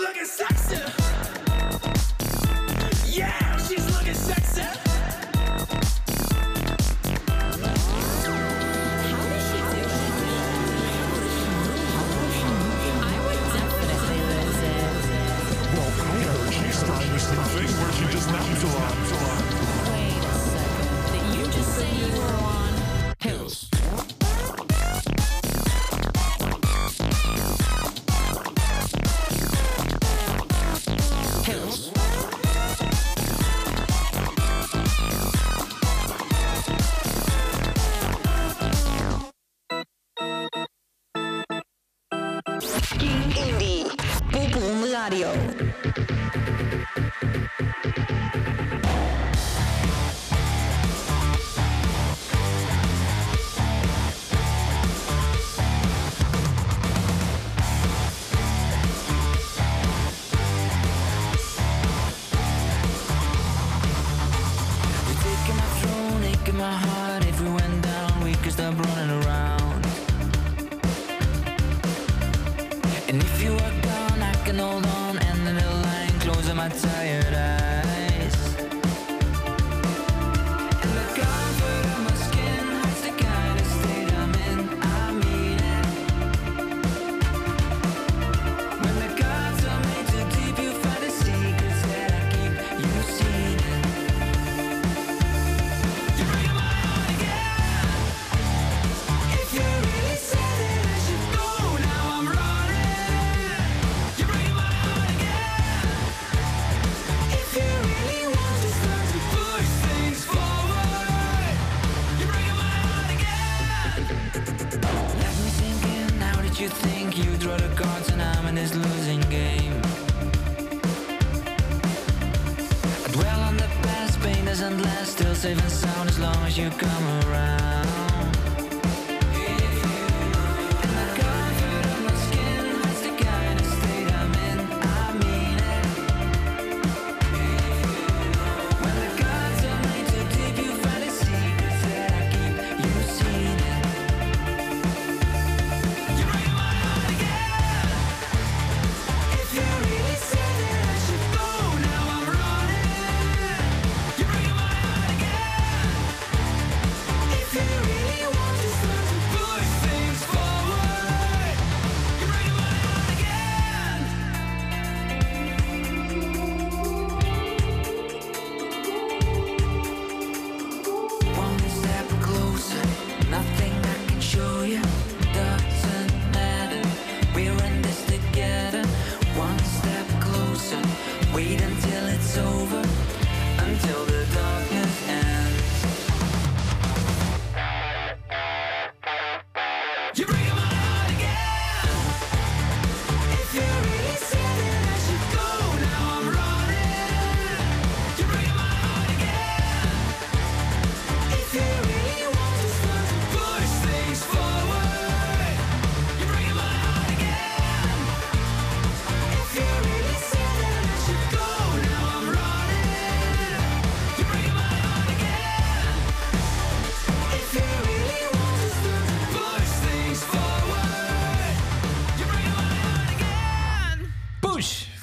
You're 190.17 190.25
breaking 190.25 190.46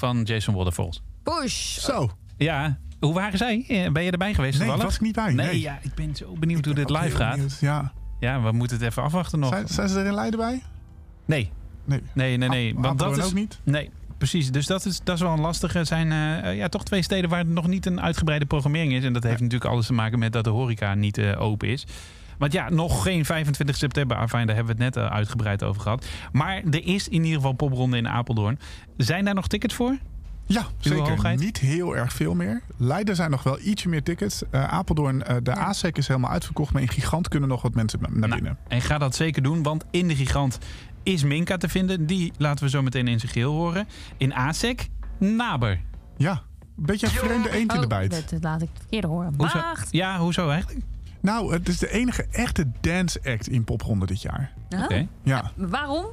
van 0.07 0.23
Jason 0.23 0.55
Waterfalls. 0.55 1.03
Push. 1.23 1.79
Zo. 1.79 2.11
Ja, 2.37 2.79
hoe 3.01 3.15
waren 3.15 3.39
zij? 3.39 3.65
Eh, 3.69 3.93
Ben 3.93 4.03
je 4.03 4.11
erbij 4.11 4.35
geweest 4.35 4.53
Nee, 4.59 4.69
toevallig? 4.69 4.85
was 4.85 4.95
ik 4.95 5.01
niet 5.01 5.15
bij, 5.15 5.33
nee. 5.33 5.61
ja, 5.61 5.79
ik 5.83 5.95
ben 5.95 6.17
zo 6.17 6.33
benieuwd 6.39 6.65
hoe 6.65 6.75
dit 6.75 6.91
live 6.91 7.17
gaat. 7.17 7.33
benieuwd, 7.35 7.57
Ja. 7.61 7.93
Ja, 8.21 8.43
we 8.43 8.53
moeten 8.53 8.77
het 8.77 8.87
even 8.87 9.03
afwachten 9.03 9.39
nog. 9.39 9.51
Zijn, 9.51 9.69
zijn 9.69 9.89
ze 9.89 9.99
er 9.99 10.07
in 10.07 10.15
Leiden 10.15 10.39
bij? 10.39 10.63
Nee, 11.25 11.51
Nee. 11.85 12.03
nee, 12.15 12.37
nee. 12.37 12.49
nee. 12.49 12.75
Ah, 12.77 12.83
Want 12.83 12.99
dat 12.99 13.19
is 13.19 13.25
ook 13.25 13.33
niet? 13.35 13.59
Nee, 13.65 13.91
precies. 14.19 14.51
Dus 14.51 14.67
dat 14.67 14.85
is, 14.85 15.01
dat 15.05 15.15
is 15.15 15.21
wel 15.23 15.33
een 15.33 15.41
lastige. 15.41 15.79
Er 15.79 15.87
zijn 15.87 16.13
eh, 16.13 16.51
eh, 16.51 16.57
ja, 16.57 16.69
toch 16.69 16.85
twee 16.85 17.03
steden 17.03 17.31
waar 17.31 17.47
nog 17.47 17.67
niet 17.67 17.87
een 17.87 18.01
uitgebreide 18.01 18.47
programmering 18.47 18.93
is. 18.93 19.05
En 19.05 19.13
dat 19.13 19.23
heeft 19.23 19.41
natuurlijk 19.41 19.71
alles 19.71 19.87
te 19.87 19.93
maken 19.93 20.19
met 20.19 20.33
dat 20.33 20.45
de 20.45 20.51
horeca 20.51 20.95
niet 20.95 21.19
eh, 21.19 21.41
open 21.41 21.69
is. 21.69 21.87
Want 22.39 22.53
ja, 22.53 22.69
nog 22.71 23.03
geen 23.03 23.25
25 23.25 23.77
september. 23.77 24.17
Afijn, 24.17 24.47
daar 24.47 24.57
hebben 24.57 24.77
we 24.77 24.85
het 24.85 24.95
net 24.95 25.05
eh, 25.05 25.13
uitgebreid 25.13 25.63
over 25.63 25.83
gehad. 25.83 26.07
Maar 26.33 26.63
er 26.71 26.87
is 26.87 27.09
in 27.09 27.23
ieder 27.23 27.35
geval 27.37 27.53
popronde 27.53 27.97
in 27.97 28.09
Apeldoorn. 28.09 28.59
Zijn 28.97 29.25
daar 29.25 29.35
nog 29.35 29.47
tickets 29.49 29.75
voor? 29.75 29.97
Ja, 30.47 30.67
zeker. 30.79 31.09
hoogheid? 31.09 31.39
Niet 31.41 31.59
heel 31.59 31.97
erg 31.97 32.13
veel 32.13 32.35
meer. 32.35 32.63
Leiden 32.77 33.17
zijn 33.17 33.31
nog 33.31 33.43
wel 33.43 33.59
ietsje 33.61 33.89
meer 33.89 34.03
tickets. 34.03 34.43
Eh, 34.51 34.65
Apeldoorn, 34.65 35.23
eh, 35.25 35.37
de 35.43 35.55
ASEC 35.55 35.97
is 35.99 36.09
helemaal 36.09 36.31
uitverkocht. 36.31 36.73
Maar 36.73 36.83
in 36.83 36.89
Gigant 36.89 37.29
kunnen 37.29 37.49
nog 37.49 37.63
wat 37.63 37.75
mensen 37.75 37.99
naar 38.01 38.11
Nou, 38.29 38.35
binnen. 38.35 38.59
en 38.69 38.81
ga 38.81 38.99
dat 38.99 39.15
zeker 39.15 39.43
doen, 39.43 39.63
want 39.63 39.85
in 39.91 40.09
de 40.09 40.17
gigant 40.17 40.59
is 41.03 41.23
Minka 41.25 41.57
te 41.57 41.69
vinden. 41.69 42.07
Die 42.07 42.33
laten 42.39 42.65
we 42.65 42.71
zo 42.71 42.83
meteen 42.83 43.09
in 43.09 43.19
zijn 43.21 43.33
geheel 43.33 43.53
horen. 43.53 43.87
In 44.17 44.35
ASEC, 44.35 44.89
Naber. 45.19 45.81
Ja, 46.17 46.31
een 46.33 46.85
beetje 46.85 47.07
een 47.07 47.13
vreemde 47.13 47.51
eend 47.51 47.73
in 47.73 47.79
de 47.79 47.83
Oh, 47.85 47.89
bijt. 47.89 48.11
dat, 48.11 48.29
dat 48.31 48.43
laat 48.43 48.63
ik 48.63 48.69
eerder 48.91 49.11
horen. 49.11 49.35
Hoezo? 49.37 49.59
Ja, 49.91 50.19
hoezo 50.19 50.49
eigenlijk? 50.51 50.85
Nou, 51.25 51.53
het 51.53 51.69
is 51.69 51.79
de 51.79 51.91
enige 51.91 52.27
echte 52.31 52.67
dance 52.81 53.21
act 53.25 53.49
in 53.49 53.65
popronde 53.65 54.07
dit 54.07 54.23
jaar. 54.23 54.53
Oké. 54.83 55.07
Ja. 55.23 55.51
Waarom? 55.57 56.05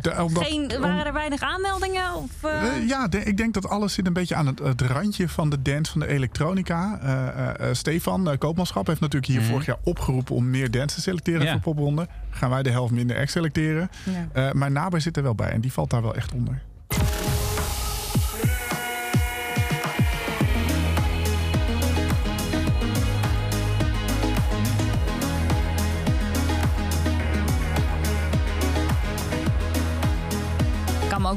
De- 0.00 0.22
omdat- 0.22 0.44
Geen, 0.46 0.72
waren 0.80 1.06
er 1.06 1.12
weinig 1.12 1.40
aanmeldingen? 1.40 2.14
Of, 2.14 2.30
eh? 2.44 2.66
Eh, 2.76 2.88
ja, 2.88 3.08
de- 3.08 3.18
ik 3.24 3.36
denk 3.36 3.54
dat 3.54 3.68
alles 3.68 3.92
zit 3.92 4.06
een 4.06 4.12
beetje 4.12 4.34
aan 4.34 4.46
het, 4.46 4.58
het 4.58 4.80
randje 4.80 5.28
van 5.28 5.50
de 5.50 5.62
dance 5.62 5.92
van 5.92 6.00
de 6.00 6.06
elektronica. 6.06 6.98
Eh, 7.02 7.28
eh, 7.28 7.68
eh, 7.68 7.74
Stefan 7.74 8.30
eh, 8.30 8.38
Koopmanschap 8.38 8.86
heeft 8.86 9.00
natuurlijk 9.00 9.32
hier 9.32 9.40
Mhm. 9.40 9.50
vorig 9.50 9.66
jaar 9.66 9.78
opgeroepen 9.82 10.34
om 10.34 10.50
meer 10.50 10.70
dance 10.70 10.94
te 10.96 11.00
selecteren 11.02 11.42
Ja. 11.46 11.52
voor 11.52 11.60
popronde. 11.60 12.08
Gaan 12.30 12.50
wij 12.50 12.62
de 12.62 12.70
helft 12.70 12.92
minder 12.92 13.18
act 13.18 13.30
selecteren. 13.30 13.90
Ja. 14.04 14.28
Eh, 14.48 14.52
maar 14.52 14.70
Naber 14.70 15.00
zit 15.00 15.16
er 15.16 15.22
wel 15.22 15.34
bij 15.34 15.50
en 15.50 15.60
die 15.60 15.72
valt 15.72 15.90
daar 15.90 16.02
wel 16.02 16.14
echt 16.14 16.32
onder. 16.32 16.62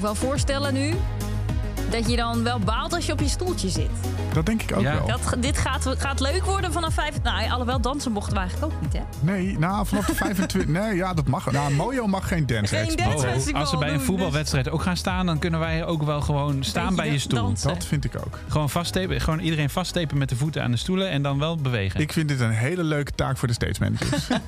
Wel 0.07 0.15
voorstellen 0.15 0.73
nu 0.73 0.93
dat 1.89 2.09
je 2.09 2.15
dan 2.15 2.43
wel 2.43 2.59
baalt 2.59 2.93
als 2.93 3.05
je 3.05 3.11
op 3.11 3.19
je 3.19 3.27
stoeltje 3.27 3.69
zit. 3.69 4.16
Dat 4.37 4.45
denk 4.45 4.61
ik 4.61 4.75
ook 4.75 4.81
Ja. 4.83 4.93
wel. 4.93 5.07
Dat, 5.07 5.35
dit 5.39 5.57
gaat, 5.57 5.95
gaat 5.97 6.19
leuk 6.19 6.43
worden 6.45 6.71
vanaf 6.73 6.93
vijf. 6.93 7.21
Nou, 7.23 7.49
alhoewel 7.49 7.81
dansen 7.81 8.11
mochten 8.11 8.33
we 8.33 8.39
eigenlijk 8.39 8.73
ook 8.73 8.81
niet, 8.81 8.93
hè? 8.93 8.99
Nee, 9.21 9.57
nou, 9.59 9.85
vanaf 9.85 10.05
de 10.05 10.15
25... 10.15 10.67
nee, 10.67 10.95
ja, 10.95 11.13
dat 11.13 11.27
mag. 11.27 11.51
Nou, 11.51 11.73
Mojo 11.73 12.07
mag 12.07 12.27
geen 12.27 12.45
dance 12.45 12.75
Geen 12.75 12.95
dance 12.95 13.27
Oh, 13.53 13.59
als 13.59 13.69
ze 13.69 13.77
bij 13.77 13.89
een 13.89 13.95
doen, 13.97 14.05
voetbalwedstrijd 14.05 14.69
ook 14.69 14.81
gaan 14.81 14.97
staan, 14.97 15.25
dan 15.25 15.39
kunnen 15.39 15.59
wij 15.59 15.85
ook 15.85 16.03
wel 16.03 16.21
gewoon 16.21 16.63
staan 16.63 16.83
Beetje 16.83 17.01
bij 17.01 17.11
je 17.11 17.19
stoel. 17.19 17.39
dansen. 17.39 17.67
Dat 17.73 17.85
vind 17.85 18.05
ik 18.05 18.15
ook. 18.15 18.39
Gewoon 18.47 18.69
vaststepen, 18.69 19.21
gewoon 19.21 19.39
iedereen 19.39 19.69
vaststepen 19.69 20.17
met 20.17 20.29
de 20.29 20.35
voeten 20.35 20.63
aan 20.63 20.71
de 20.71 20.77
stoelen 20.77 21.09
en 21.09 21.21
dan 21.21 21.39
wel 21.39 21.55
bewegen. 21.55 21.99
Ik 21.99 22.13
vind 22.13 22.27
dit 22.29 22.39
een 22.39 22.51
hele 22.51 22.83
leuke 22.83 23.11
taak 23.11 23.37
voor 23.37 23.47
de 23.47 23.53
stage 23.53 23.75
managers. 23.79 24.29
Even 24.29 24.41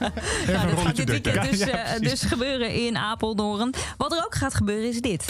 Nou, 0.54 0.60
een 0.60 0.68
dit 0.68 0.70
gaat 0.70 0.72
rolletje 0.80 1.06
dit 1.06 1.24
dukken. 1.24 1.42
weekend 1.42 1.60
dus, 1.60 1.68
Ja, 1.70 1.84
eh, 1.84 2.00
dus 2.00 2.22
gebeuren 2.22 2.86
in 2.86 2.98
Apeldoorn. 2.98 3.74
Wat 3.98 4.12
er 4.12 4.24
ook 4.26 4.36
gaat 4.36 4.54
gebeuren 4.56 4.90
is 4.90 5.02
dit. 5.02 5.26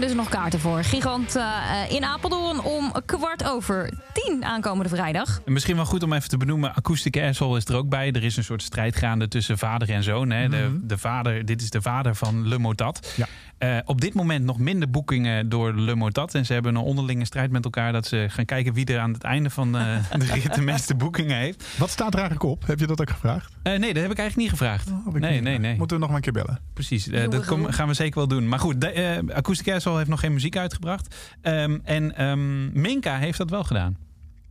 Zijn 0.00 0.16
dus 0.16 0.24
nog 0.24 0.40
kaarten 0.40 0.60
voor. 0.60 0.84
Gigant 0.84 1.36
eh, 1.36 1.44
in 1.88 2.04
Apeldoorn 2.04 2.62
om 2.62 2.92
kwart 3.06 3.44
over 3.44 3.90
tien 4.12 4.44
aankomende 4.44 4.88
vrijdag. 4.88 5.40
En 5.44 5.52
Misschien 5.52 5.76
wel 5.76 5.84
goed 5.84 6.02
om 6.02 6.12
even 6.12 6.28
te 6.28 6.36
benoemen, 6.36 6.74
Acoustic 6.74 7.16
Asshole 7.16 7.56
is 7.56 7.64
er 7.64 7.76
ook 7.76 7.88
bij. 7.88 8.12
Er 8.12 8.24
is 8.24 8.36
een 8.36 8.44
soort 8.44 8.62
strijd 8.62 8.96
gaande 8.96 9.28
tussen 9.28 9.58
vader 9.58 9.90
en 9.90 10.02
zoon. 10.02 10.30
Hè. 10.30 10.48
de, 10.48 10.78
de 10.82 10.98
vader, 10.98 11.44
dit 11.44 11.62
is 11.62 11.70
de 11.70 11.82
vader 11.82 12.14
van 12.14 12.48
Le 12.48 12.58
Motat. 12.58 13.12
Ja. 13.16 13.26
Eh, 13.60 13.78
op 13.84 14.00
dit 14.00 14.14
moment 14.14 14.44
nog 14.44 14.58
minder 14.58 14.90
boekingen 14.90 15.48
door 15.48 15.74
Le 15.74 15.94
Motat. 15.94 16.34
En 16.34 16.46
ze 16.46 16.52
hebben 16.52 16.74
een 16.74 16.82
onderlinge 16.82 17.24
strijd 17.24 17.50
met 17.50 17.64
elkaar... 17.64 17.92
dat 17.92 18.06
ze 18.06 18.26
gaan 18.28 18.44
kijken 18.44 18.72
wie 18.72 18.86
er 18.86 18.98
aan 18.98 19.12
het 19.12 19.22
einde 19.22 19.50
van 19.50 19.76
eh, 19.76 19.96
de 20.18 20.24
rit 20.24 20.54
de 20.54 20.60
meeste 20.60 20.94
boekingen 20.94 21.36
heeft. 21.36 21.78
Wat 21.78 21.90
staat 21.90 22.12
er 22.14 22.18
eigenlijk 22.20 22.50
op? 22.50 22.66
Heb 22.66 22.78
je 22.78 22.86
dat 22.86 23.00
ook 23.00 23.10
gevraagd? 23.10 23.52
Eh, 23.62 23.78
nee, 23.78 23.94
dat 23.94 24.02
heb 24.02 24.10
ik 24.12 24.18
eigenlijk 24.18 24.36
niet 24.36 24.50
gevraagd. 24.50 24.90
Oh, 24.90 24.94
nee, 25.06 25.12
niet 25.12 25.20
nee, 25.20 25.36
gevraagd. 25.36 25.60
nee. 25.60 25.76
Moeten 25.76 25.96
we 25.96 26.02
nog 26.02 26.08
maar 26.08 26.16
een 26.24 26.32
keer 26.32 26.42
bellen? 26.44 26.60
Precies, 26.74 27.04
dat 27.04 27.44
kom- 27.46 27.66
gaan 27.66 27.88
we 27.88 27.94
zeker 27.94 28.18
wel 28.18 28.28
doen. 28.28 28.48
Maar 28.48 28.58
goed, 28.58 28.80
de, 28.80 28.90
eh, 28.90 29.36
Acoustic 29.36 29.74
Asshole 29.74 29.96
heeft 29.96 30.10
nog 30.10 30.20
geen 30.20 30.32
muziek 30.32 30.56
uitgebracht. 30.56 31.14
Ehm, 31.40 31.78
en 31.84 32.16
ehm, 32.16 32.80
Minka 32.80 33.16
heeft 33.18 33.38
dat 33.38 33.50
wel 33.50 33.64
gedaan. 33.64 33.96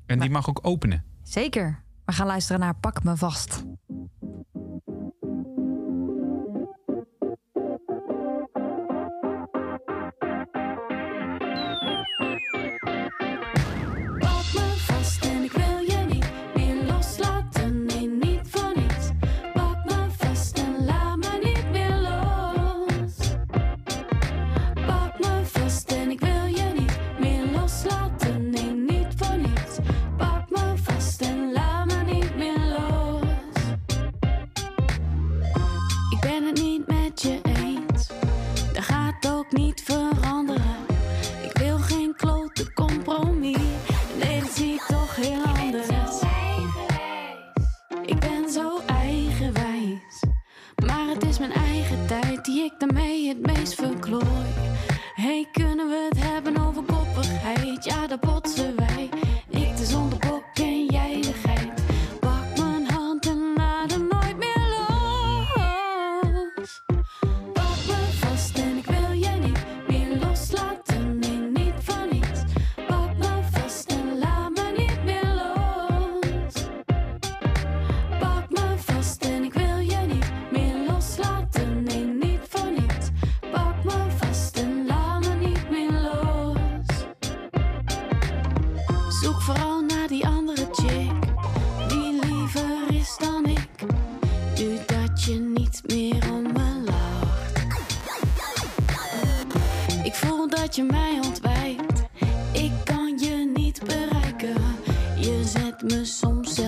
En 0.06 0.20
die 0.20 0.30
mag 0.30 0.50
ook 0.50 0.60
openen. 0.62 1.04
Zeker. 1.24 1.80
We 2.06 2.12
gaan 2.14 2.28
luisteren 2.28 2.60
naar 2.60 2.76
Pak 2.76 3.04
me 3.04 3.18
vast. 3.18 3.64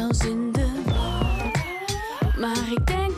Zelfs 0.01 0.25
in 0.25 0.51
de 0.51 0.67
war. 0.85 1.51
Maar 2.37 2.71
ik 2.71 2.87
denk 2.87 3.10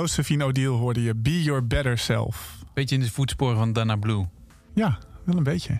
Josephine 0.00 0.44
O'Deal 0.44 0.76
hoorde 0.76 1.02
je. 1.02 1.14
Be 1.14 1.42
your 1.42 1.66
better 1.66 1.98
self. 1.98 2.56
Beetje 2.74 2.94
in 2.94 3.00
de 3.00 3.10
voetsporen 3.10 3.56
van 3.56 3.72
Dana 3.72 3.96
Blue. 3.96 4.26
Ja, 4.74 4.98
wel 5.24 5.36
een 5.36 5.42
beetje. 5.42 5.78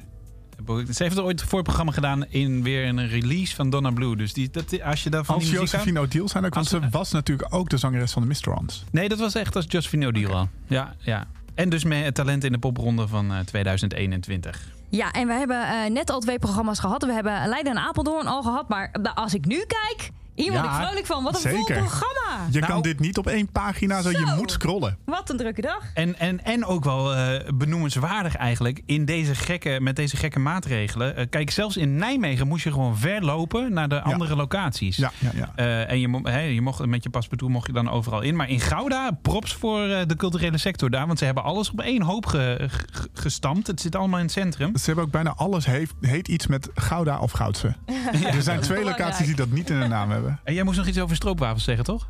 Ze 0.93 1.03
heeft 1.03 1.17
er 1.17 1.23
ooit 1.23 1.41
een 1.41 1.47
voorprogramma 1.49 1.93
gedaan 1.93 2.27
in 2.27 2.63
weer 2.63 2.87
een 2.89 3.09
release 3.09 3.55
van 3.55 3.71
Donna 3.71 3.91
Blue. 3.91 4.17
Dus 4.17 4.33
die, 4.33 4.51
dat, 4.51 4.83
als 4.83 5.03
je 5.03 5.11
daar 5.11 5.25
van 5.25 5.35
Als 5.35 5.51
Josephine 5.51 6.01
O'Deal 6.01 6.29
zijn 6.29 6.45
ook, 6.45 6.55
want 6.55 6.73
Als- 6.73 6.83
ze 6.83 6.89
was 6.91 7.11
natuurlijk 7.13 7.55
ook 7.55 7.69
de 7.69 7.77
zangeres 7.77 8.13
van 8.13 8.23
de 8.23 8.29
Mistrons. 8.29 8.85
Nee, 8.91 9.09
dat 9.09 9.19
was 9.19 9.35
echt 9.35 9.57
als 9.57 9.65
Josephine 9.69 10.07
O'Deal 10.07 10.35
al. 10.35 10.49
Ja, 10.67 10.95
ja. 10.99 11.27
En 11.55 11.69
dus 11.69 11.85
met 11.85 12.15
talent 12.15 12.45
in 12.45 12.53
de 12.53 12.59
popronde 12.59 13.09
van 13.09 13.33
eh, 13.33 13.39
2021. 13.39 14.69
Ja, 14.89 15.11
en 15.13 15.27
we 15.27 15.33
hebben 15.33 15.63
eh, 15.69 15.91
net 15.91 16.11
al 16.11 16.21
twee 16.21 16.39
programma's 16.39 16.79
gehad. 16.79 17.05
We 17.05 17.13
hebben 17.13 17.49
Leiden 17.49 17.73
en 17.73 17.79
Apeldoorn 17.83 18.27
al 18.27 18.43
gehad. 18.43 18.69
Maar 18.69 18.91
eh, 18.93 19.15
als 19.15 19.35
ik 19.35 19.45
nu 19.47 19.57
kijk, 19.67 20.11
hier 20.35 20.53
word 20.53 20.65
ik 20.65 20.71
Ja, 20.71 20.83
vrolijk 20.87 21.07
van. 21.07 21.23
Wat 21.25 21.35
een 21.35 21.41
zeker. 21.41 21.59
vol 21.59 21.75
programma. 21.75 22.47
Je 22.51 22.59
Nou- 22.61 22.73
kan 22.73 22.83
dit 22.83 23.01
niet 23.01 23.19
op 23.19 23.27
één 23.27 23.53
pagina, 23.53 24.03
zo, 24.03 24.11
je 24.11 24.25
Zo. 24.27 24.37
moet 24.37 24.51
scrollen. 24.51 24.99
Wat 25.05 25.31
een 25.31 25.37
drukke 25.37 25.61
dag. 25.61 25.83
En, 25.95 26.19
en, 26.19 26.45
en 26.45 26.65
ook 26.65 26.85
wel 26.85 27.15
eh, 27.15 27.49
benoemenswaardig 27.55 28.37
eigenlijk 28.37 28.83
in 28.87 29.05
deze 29.05 29.35
gekke, 29.35 29.79
met 29.81 29.97
deze 29.97 30.17
gekke 30.17 30.39
maatregelen. 30.39 31.17
Eh, 31.17 31.27
kijk, 31.31 31.51
zelfs 31.51 31.77
in 31.77 31.97
Nijmegen 31.97 32.47
moest 32.49 32.65
je 32.65 32.73
gewoon 32.73 32.97
verlopen 32.99 33.73
naar 33.73 33.89
de 33.89 34.01
andere 34.03 34.37
locaties. 34.37 34.97
Ja, 34.97 35.11
ja, 35.19 35.31
ja. 35.35 35.53
Eh, 35.57 35.91
en 35.91 36.01
je, 36.01 36.09
mo- 36.09 36.21
hè, 36.25 36.41
je 36.41 36.61
mocht, 36.61 36.87
met 36.87 37.03
je 37.03 37.11
paspartout 37.11 37.51
mocht 37.51 37.67
je 37.67 37.73
dan 37.73 37.91
overal 37.91 38.21
in. 38.21 38.37
Maar 38.37 38.49
in 38.49 38.61
Gouda, 38.61 39.11
props 39.23 39.55
voor 39.55 39.85
eh, 39.89 40.07
de 40.07 40.17
culturele 40.17 40.59
sector 40.59 40.91
daar. 40.91 41.07
Want 41.07 41.19
ze 41.19 41.25
hebben 41.25 41.43
alles 41.43 41.71
op 41.71 41.81
één 41.81 42.03
hoop 42.03 42.27
ge- 42.27 42.69
ge- 42.71 43.09
gestampt. 43.15 43.67
Het 43.67 43.81
zit 43.81 43.97
allemaal 43.97 44.19
in 44.19 44.25
het 44.25 44.35
centrum. 44.35 44.77
Ze 44.77 44.85
hebben 44.87 45.05
ook 45.05 45.11
bijna 45.11 45.33
alles 45.37 45.67
heeft, 45.67 45.95
heet 46.01 46.29
iets 46.29 46.47
met 46.47 46.69
Gouda 46.75 47.19
of 47.19 47.33
Goudse. 47.33 47.67
er 47.87 48.43
zijn 48.43 48.61
twee 48.61 48.79
belangrijk. 48.79 48.99
locaties 48.99 49.27
die 49.27 49.37
dat 49.37 49.51
niet 49.51 49.71
in 49.71 49.81
de 49.81 49.87
naam 49.87 50.11
hebben. 50.21 50.41
En 50.45 50.55
jij 50.55 50.63
moest 50.65 50.79
nog 50.79 50.87
iets 50.87 51.01
over 51.01 51.17
stroopwafels 51.17 51.65
zeggen, 51.65 51.85
toch? 51.85 52.09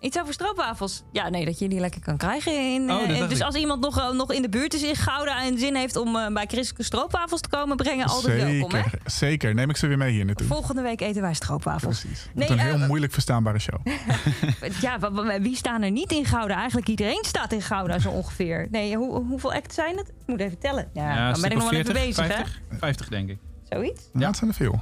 Iets 0.00 0.18
over 0.20 0.32
stroopwafels. 0.32 1.02
Ja, 1.12 1.28
nee, 1.28 1.44
dat 1.44 1.58
je 1.58 1.68
die 1.68 1.80
lekker 1.80 2.00
kan 2.00 2.16
krijgen. 2.16 2.52
In, 2.74 2.90
Oh, 2.90 3.02
eh, 3.10 3.28
dus 3.28 3.38
ik. 3.38 3.44
als 3.44 3.54
iemand 3.54 3.80
nog, 3.80 3.98
eh, 3.98 4.10
nog 4.10 4.32
in 4.32 4.42
de 4.42 4.48
buurt 4.48 4.74
is 4.74 4.82
in 4.82 4.94
Gouda 4.96 5.42
en 5.44 5.58
zin 5.58 5.74
heeft 5.74 5.96
om 5.96 6.16
eh, 6.16 6.32
bij 6.32 6.46
Christelijke 6.46 6.82
stroopwafels 6.82 7.40
te 7.40 7.48
komen 7.48 7.76
brengen, 7.76 8.06
altijd 8.06 8.42
welkom. 8.42 8.70
Hè? 8.70 8.82
Zeker, 8.82 9.00
zeker. 9.04 9.54
Neem 9.54 9.70
ik 9.70 9.76
ze 9.76 9.86
weer 9.86 9.98
mee 9.98 10.12
hier 10.12 10.24
naartoe. 10.24 10.46
Volgende 10.46 10.82
week 10.82 11.00
eten 11.00 11.22
wij 11.22 11.34
stroopwafels. 11.34 12.00
Precies. 12.00 12.28
Nee, 12.34 12.50
een 12.50 12.58
heel 12.58 12.78
moeilijk 12.78 13.12
verstaanbare 13.12 13.58
show. 13.58 13.78
Ja, 14.80 14.98
wie 15.40 15.56
staan 15.56 15.82
er 15.82 15.90
niet 15.90 16.12
in 16.12 16.24
Gouda? 16.24 16.54
Eigenlijk 16.56 16.88
iedereen 16.88 17.24
staat 17.26 17.52
in 17.52 17.62
Gouda 17.62 17.98
zo 17.98 18.10
ongeveer. 18.10 18.68
Nee, 18.70 18.96
hoe, 18.96 19.24
hoeveel 19.24 19.52
acts 19.52 19.74
zijn 19.74 19.96
het? 19.96 20.08
Ik 20.08 20.26
moet 20.26 20.40
even 20.40 20.58
tellen. 20.58 20.90
Ja, 20.92 21.32
dan 21.32 21.40
ben 21.40 21.50
ik 21.50 21.56
nog 21.56 21.70
wel 21.70 21.80
even 21.80 21.92
bezig, 21.92 22.26
50? 22.26 22.60
50, 22.78 23.08
denk 23.08 23.28
ik. 23.28 23.38
hè? 23.68 23.76
Zoiets? 23.76 24.02
Ja, 24.12 24.26
het 24.26 24.36
zijn 24.36 24.50
er 24.50 24.56
veel. 24.56 24.80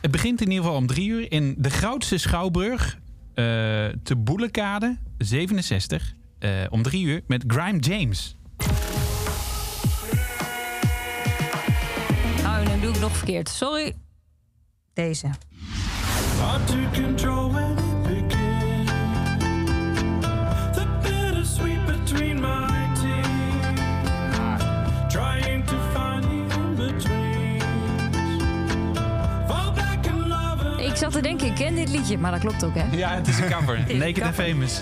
Het 0.00 0.10
begint 0.10 0.40
in 0.40 0.46
ieder 0.48 0.64
geval 0.64 0.78
om 0.78 0.86
drie 0.86 1.08
uur 1.08 1.32
in 1.32 1.54
de 1.58 1.70
Goudse 1.70 2.18
Schouwburg 2.18 2.98
eh, 3.34 3.44
te 4.02 4.16
Boelekade 4.16 4.96
67. 5.18 6.14
eh, 6.38 6.50
om 6.68 6.82
drie 6.82 7.04
uur 7.04 7.22
met 7.26 7.44
Grime 7.46 7.78
James. 7.78 8.36
Nou, 12.42 12.66
dan 12.66 12.80
doe 12.80 12.90
ik 12.90 13.00
nog 13.00 13.16
verkeerd. 13.16 13.48
Sorry. 13.48 13.94
Deze. 14.92 15.30
Ik 30.96 31.02
zat 31.02 31.12
te 31.12 31.20
denken, 31.22 31.46
ik 31.46 31.54
ken 31.54 31.74
dit 31.74 31.88
liedje, 31.88 32.18
maar 32.18 32.30
dat 32.30 32.40
klopt 32.40 32.64
ook, 32.64 32.74
hè? 32.74 32.96
Ja, 32.96 33.14
het 33.14 33.28
is 33.28 33.38
een 33.38 33.50
cover. 33.50 33.84
een 33.90 33.98
Naked 33.98 34.22
and. 34.22 34.34
Famous. 34.34 34.80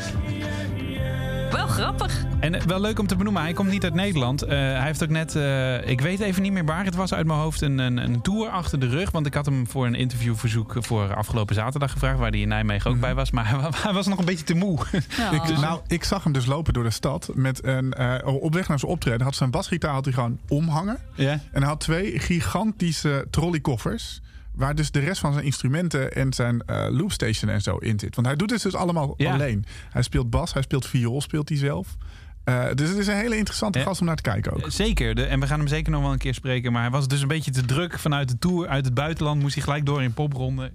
Wel 1.52 1.66
grappig. 1.66 2.24
En 2.40 2.54
eh, 2.54 2.62
wel 2.62 2.80
leuk 2.80 2.98
om 2.98 3.06
te 3.06 3.16
benoemen, 3.16 3.42
hij 3.42 3.52
komt 3.52 3.70
niet 3.70 3.84
uit 3.84 3.94
Nederland. 3.94 4.42
Eh, 4.42 4.48
hij 4.58 4.82
heeft 4.84 5.02
ook 5.02 5.08
net, 5.08 5.36
eh, 5.36 5.88
ik 5.88 6.00
weet 6.00 6.20
even 6.20 6.42
niet 6.42 6.52
meer 6.52 6.64
waar 6.64 6.84
het 6.84 6.94
was 6.94 7.14
uit 7.14 7.26
mijn 7.26 7.38
hoofd, 7.38 7.60
een, 7.60 7.78
een, 7.78 7.96
een 7.96 8.20
tour 8.22 8.48
achter 8.48 8.80
de 8.80 8.88
rug. 8.88 9.10
Want 9.10 9.26
ik 9.26 9.34
had 9.34 9.46
hem 9.46 9.66
voor 9.66 9.86
een 9.86 9.94
interviewverzoek 9.94 10.74
voor 10.78 11.14
afgelopen 11.14 11.54
zaterdag 11.54 11.90
gevraagd, 11.92 12.18
waar 12.18 12.30
hij 12.30 12.40
in 12.40 12.48
Nijmegen 12.48 12.90
ook 12.90 13.00
bij 13.00 13.14
was. 13.14 13.30
Maar 13.30 13.48
hij, 13.50 13.58
wa- 13.58 13.70
hij 13.82 13.92
was 13.92 14.06
nog 14.06 14.18
een 14.18 14.24
beetje 14.24 14.44
te 14.44 14.54
moe. 14.54 14.78
Ja. 15.16 15.30
Ik, 15.30 15.58
nou, 15.60 15.80
ik 15.86 16.04
zag 16.04 16.24
hem 16.24 16.32
dus 16.32 16.46
lopen 16.46 16.72
door 16.72 16.84
de 16.84 16.90
stad. 16.90 17.30
Met 17.34 17.64
een, 17.64 17.92
eh, 17.92 18.34
op 18.42 18.54
weg 18.54 18.68
naar 18.68 18.78
zijn 18.78 18.90
optreden 18.90 19.22
had 19.22 19.34
zijn 19.34 19.50
basgitaar 19.50 19.92
had 19.92 20.04
hij 20.04 20.14
gewoon 20.14 20.38
omhangen. 20.48 20.98
Ja. 21.14 21.30
En 21.32 21.60
hij 21.60 21.68
had 21.68 21.80
twee 21.80 22.18
gigantische 22.18 23.26
trolleykoffers. 23.30 24.20
Waar 24.54 24.74
dus 24.74 24.90
de 24.90 24.98
rest 24.98 25.20
van 25.20 25.32
zijn 25.32 25.44
instrumenten 25.44 26.12
en 26.12 26.32
zijn 26.32 26.60
eh, 26.60 26.86
loopstation 26.90 27.50
en 27.50 27.60
zo 27.62 27.76
in 27.76 27.98
zit. 27.98 28.14
Want 28.14 28.26
hij 28.26 28.36
doet 28.36 28.50
het 28.50 28.62
dus 28.62 28.74
allemaal 28.74 29.14
Ja. 29.16 29.32
alleen. 29.32 29.64
Hij 29.90 30.02
speelt 30.02 30.30
bas, 30.30 30.52
hij 30.52 30.62
speelt 30.62 30.86
viool, 30.86 31.20
speelt 31.20 31.48
hij 31.48 31.58
zelf. 31.58 31.96
Eh, 32.44 32.64
dus 32.74 32.88
het 32.88 32.98
is 32.98 33.06
een 33.06 33.16
hele 33.16 33.36
interessante 33.36 33.78
Ja. 33.78 33.84
gast 33.84 34.00
om 34.00 34.06
naar 34.06 34.16
te 34.16 34.22
kijken 34.22 34.52
ook. 34.52 34.64
Zeker, 34.70 35.14
de, 35.14 35.24
en 35.24 35.40
we 35.40 35.46
gaan 35.46 35.58
hem 35.58 35.68
zeker 35.68 35.92
nog 35.92 36.02
wel 36.02 36.12
een 36.12 36.18
keer 36.18 36.34
spreken. 36.34 36.72
Maar 36.72 36.82
hij 36.82 36.90
was 36.90 37.08
dus 37.08 37.20
een 37.22 37.28
beetje 37.28 37.50
te 37.50 37.64
druk 37.64 37.98
vanuit 37.98 38.28
de 38.28 38.38
tour, 38.38 38.68
uit 38.68 38.84
het 38.84 38.94
buitenland. 38.94 39.40
Moest 39.40 39.54
hij 39.54 39.62
gelijk 39.64 39.86
door 39.86 40.02
in 40.02 40.14
popronde. 40.14 40.72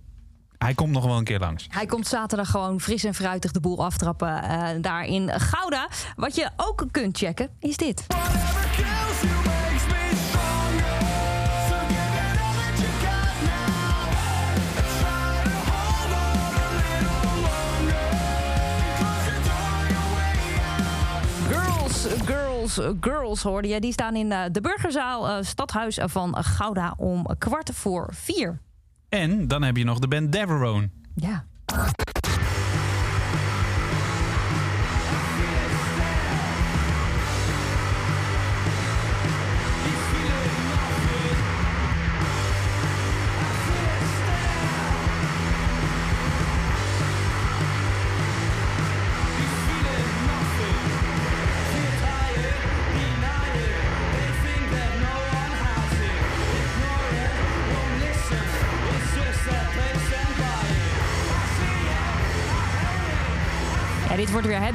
Hij 0.58 0.74
komt 0.74 0.92
nog 0.92 1.06
wel 1.06 1.18
een 1.18 1.24
keer 1.24 1.40
langs. 1.40 1.66
Hij 1.70 1.86
komt 1.86 2.08
zaterdag 2.08 2.50
gewoon 2.52 2.82
fris 2.82 3.04
en 3.04 3.14
fruitig 3.14 3.52
de 3.52 3.60
boel 3.60 3.86
aftrappen 3.86 4.44
eh, 4.44 4.68
daar 4.82 5.06
in 5.06 5.30
Gouda. 5.40 5.90
Wat 6.16 6.36
je 6.36 6.50
ook 6.58 6.86
kunt 6.92 7.18
checken, 7.18 7.50
is 7.60 7.78
dit. 7.78 8.06
Girls, 22.68 22.95
girls 23.01 23.41
hoorde 23.41 23.68
je. 23.68 23.80
Die 23.80 23.91
staan 23.91 24.16
in 24.16 24.32
eh, 24.32 24.41
de 24.51 24.62
Burgerzaal, 24.62 25.30
eh, 25.30 25.38
stadhuis 25.41 25.99
van 26.03 26.43
Gouda 26.43 26.93
om 26.97 27.28
kwart 27.38 27.72
voor 27.74 28.07
vier. 28.12 28.60
En 29.10 29.47
dan 29.47 29.64
heb 29.64 29.78
je 29.78 29.84
nog 29.84 29.99
de 29.99 30.07
band 30.07 30.32
Deverone. 30.32 30.89
Ja, 31.16 31.45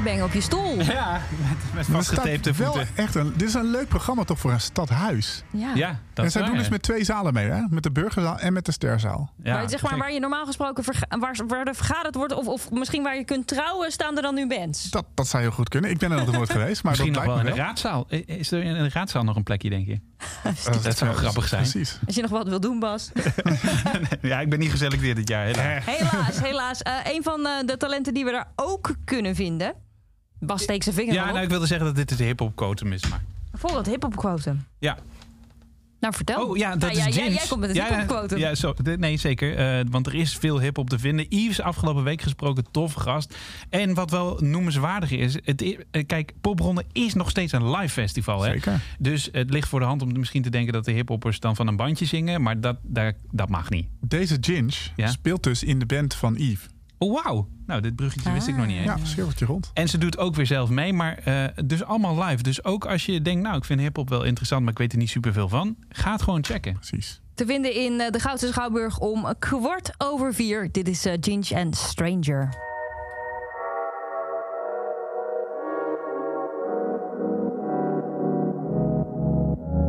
headbang 0.05 0.29
op 0.29 0.33
je 0.33 0.41
stoel. 0.41 0.63
Ja, 0.95 1.21
met, 1.29 1.73
met 1.73 1.85
vastgetapte 1.85 2.51
wel 2.51 2.71
voeten. 2.73 2.89
echt 2.95 3.15
een, 3.15 3.33
dit 3.35 3.47
is 3.47 3.53
een 3.53 3.69
leuk 3.71 3.87
programma 3.87 4.23
toch 4.23 4.39
voor 4.39 4.51
een 4.51 4.61
stadhuis. 4.61 5.43
Ja. 5.51 5.71
Ja, 5.75 5.99
dat 6.13 6.25
en 6.25 6.31
zij 6.31 6.41
waar, 6.41 6.49
doen 6.49 6.59
dus 6.59 6.69
met 6.69 6.81
twee 6.81 7.03
zalen 7.03 7.33
mee, 7.33 7.49
hè? 7.49 7.61
Met 7.69 7.83
de 7.83 7.91
burgerzaal 7.91 8.39
en 8.39 8.53
met 8.53 8.65
de 8.65 8.71
sterzaal. 8.71 9.31
Ja, 9.43 9.53
maar, 9.53 9.69
zeg 9.69 9.81
maar 9.81 9.97
waar 9.97 10.11
je 10.13 10.19
normaal 10.19 10.45
gesproken 10.45 10.83
verga- 10.83 11.17
waar, 11.19 11.35
waar 11.47 11.67
er 11.67 11.75
vergaderd 11.75 12.15
wordt, 12.15 12.33
of, 12.33 12.47
of 12.47 12.71
misschien 12.71 13.03
waar 13.03 13.15
je 13.17 13.23
kunt 13.23 13.47
trouwen, 13.47 13.91
staan 13.91 14.15
er 14.15 14.21
dan 14.21 14.35
nu 14.35 14.47
bands. 14.47 14.89
Dat, 14.89 15.05
dat 15.13 15.27
zou 15.27 15.43
heel 15.43 15.51
goed 15.51 15.69
kunnen. 15.69 15.89
Ik 15.89 15.97
ben 15.97 16.11
er 16.11 16.17
nog 16.17 16.31
nooit 16.31 16.49
geweest, 16.57 16.83
maar 16.83 16.91
Misschien 16.91 17.13
dat 17.13 17.23
nog 17.25 17.33
wel 17.35 17.43
lijkt 17.43 17.57
in 17.59 17.63
me 17.63 17.73
de 17.73 17.83
wel. 17.83 17.93
raadzaal. 18.15 18.37
Is 18.39 18.51
er 18.51 18.63
in 18.63 18.73
de 18.73 18.89
raadzaal 18.89 19.23
nog 19.23 19.35
een 19.35 19.43
plekje, 19.43 19.69
denk 19.69 19.87
je? 19.87 19.99
Dat, 20.83 20.97
zou 20.97 21.13
grappig 21.15 21.47
zijn. 21.47 21.61
Precies. 21.61 21.99
Als 22.05 22.15
je 22.15 22.21
nog 22.21 22.31
wat 22.31 22.47
wil 22.47 22.59
doen, 22.59 22.79
Bas. 22.79 23.11
ja, 24.21 24.39
ik 24.39 24.49
ben 24.49 24.59
niet 24.59 24.71
geselecteerd 24.71 25.15
dit 25.15 25.29
jaar. 25.29 25.45
helaas. 25.45 25.85
Helaas, 25.85 26.39
helaas. 26.41 26.81
Eh, 26.81 26.93
een 27.03 27.23
van 27.23 27.45
eh, 27.45 27.51
de 27.65 27.77
talenten 27.77 28.13
die 28.13 28.25
we 28.25 28.31
daar 28.31 28.47
ook 28.55 28.95
kunnen 29.05 29.35
vinden. 29.35 29.73
Bas 30.45 30.63
steekt 30.63 30.83
zijn 30.83 30.95
vinger 30.95 31.13
Ja, 31.13 31.23
op. 31.25 31.29
nou, 31.31 31.43
ik 31.43 31.49
wilde 31.49 31.65
zeggen 31.65 31.85
dat 31.85 31.95
dit 31.95 32.17
de 32.17 32.23
hip-hop 32.23 32.55
quotum 32.55 32.91
is. 32.93 33.09
Maar... 33.09 33.23
Voor 33.53 33.77
het 33.77 33.85
hip-hop 33.87 34.15
quotum. 34.15 34.65
Ja. 34.79 34.97
Nou, 35.99 36.13
vertel. 36.17 36.47
Oh 36.47 36.57
ja, 36.57 36.75
dat 36.75 36.95
ja, 36.95 37.05
is 37.07 37.15
jij- 37.15 37.23
Ginge. 37.23 37.35
Jij 37.35 37.45
komt 37.47 37.59
met 37.59 37.69
het 37.69 37.77
Ja, 37.77 37.83
hip-hop 37.87 38.09
ja, 38.09 38.15
quotum. 38.15 38.37
Ja, 38.37 38.55
zo, 38.55 38.73
nee, 38.97 39.17
zeker. 39.17 39.55
Eh, 39.57 39.85
want 39.89 40.07
er 40.07 40.15
is 40.15 40.35
veel 40.37 40.59
hip-hop 40.59 40.89
te 40.89 40.99
vinden. 40.99 41.25
Yves 41.29 41.61
afgelopen 41.61 42.03
week 42.03 42.21
gesproken, 42.21 42.65
tof 42.71 42.93
gast. 42.93 43.35
En 43.69 43.93
wat 43.93 44.11
wel 44.11 44.37
noemenswaardig 44.41 45.11
is, 45.11 45.33
het, 45.43 45.61
eh, 45.61 46.05
kijk, 46.05 46.33
Popronde 46.41 46.83
is 46.91 47.13
nog 47.13 47.29
steeds 47.29 47.51
een 47.51 47.69
live 47.71 47.89
festival. 47.93 48.41
Hè? 48.43 48.51
Zeker. 48.51 48.81
Dus 48.99 49.29
het 49.31 49.49
ligt 49.49 49.67
voor 49.67 49.79
de 49.79 49.85
hand 49.85 50.01
om 50.01 50.19
misschien 50.19 50.41
te 50.41 50.49
denken 50.49 50.73
dat 50.73 50.85
de 50.85 50.91
hiphoppers 50.91 51.39
dan 51.39 51.55
van 51.55 51.67
een 51.67 51.75
bandje 51.75 52.05
zingen. 52.05 52.41
Maar 52.41 52.59
dat, 52.59 52.77
daar, 52.81 53.13
dat 53.31 53.49
mag 53.49 53.69
niet. 53.69 53.87
Deze 54.01 54.37
Ginge 54.41 54.71
Ja? 54.95 55.07
speelt 55.07 55.43
dus 55.43 55.63
in 55.63 55.79
de 55.79 55.85
band 55.85 56.13
van 56.13 56.33
Yves. 56.37 56.67
Oh, 56.97 57.23
wauw. 57.23 57.47
Nou, 57.65 57.81
dit 57.81 57.95
bruggetje 57.95 58.31
wist 58.31 58.47
ik 58.47 58.55
nog 58.55 58.65
niet 58.65 58.75
ah. 58.75 58.81
eens. 58.81 59.01
Ja, 59.01 59.05
schilfertje 59.05 59.45
rond. 59.45 59.71
En 59.73 59.89
ze 59.89 59.97
doet 59.97 60.17
ook 60.17 60.35
weer 60.35 60.45
zelf 60.45 60.69
mee, 60.69 60.93
maar 60.93 61.17
eh, 61.17 61.43
dus 61.65 61.83
allemaal 61.83 62.23
live. 62.23 62.43
Dus 62.43 62.63
ook 62.63 62.85
als 62.85 63.05
je 63.05 63.21
denkt, 63.21 63.43
nou, 63.43 63.57
ik 63.57 63.65
vind 63.65 63.79
hip-hop 63.79 64.09
wel 64.09 64.23
interessant, 64.23 64.61
maar 64.61 64.71
ik 64.71 64.77
weet 64.77 64.91
er 64.91 64.97
niet 64.97 65.09
superveel 65.09 65.49
van, 65.49 65.75
ga 65.89 66.17
gewoon 66.17 66.43
checken. 66.43 66.73
Precies. 66.73 67.21
Te 67.33 67.45
vinden 67.45 67.73
in 67.73 67.99
eh, 67.99 68.11
de 68.11 68.19
Goudse 68.19 68.47
Schouwburg 68.47 68.99
om 68.99 69.33
kwart 69.39 69.91
over 69.97 70.33
vier. 70.33 70.71
Dit 70.71 70.87
is 70.87 71.05
uh, 71.05 71.13
Ginge 71.19 71.55
and 71.55 71.75
Stranger. 71.75 72.63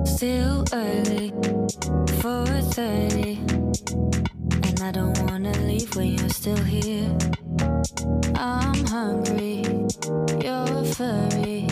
Still 0.02 0.62
early, 0.70 1.32
4.30 2.22 4.25
and 4.76 4.84
I 4.84 4.92
don't 4.92 5.30
wanna 5.30 5.52
leave 5.60 5.94
when 5.96 6.18
you're 6.18 6.28
still 6.28 6.56
here. 6.56 7.10
I'm 8.34 8.84
hungry, 8.86 9.62
you're 10.42 10.84
furry. 10.96 11.68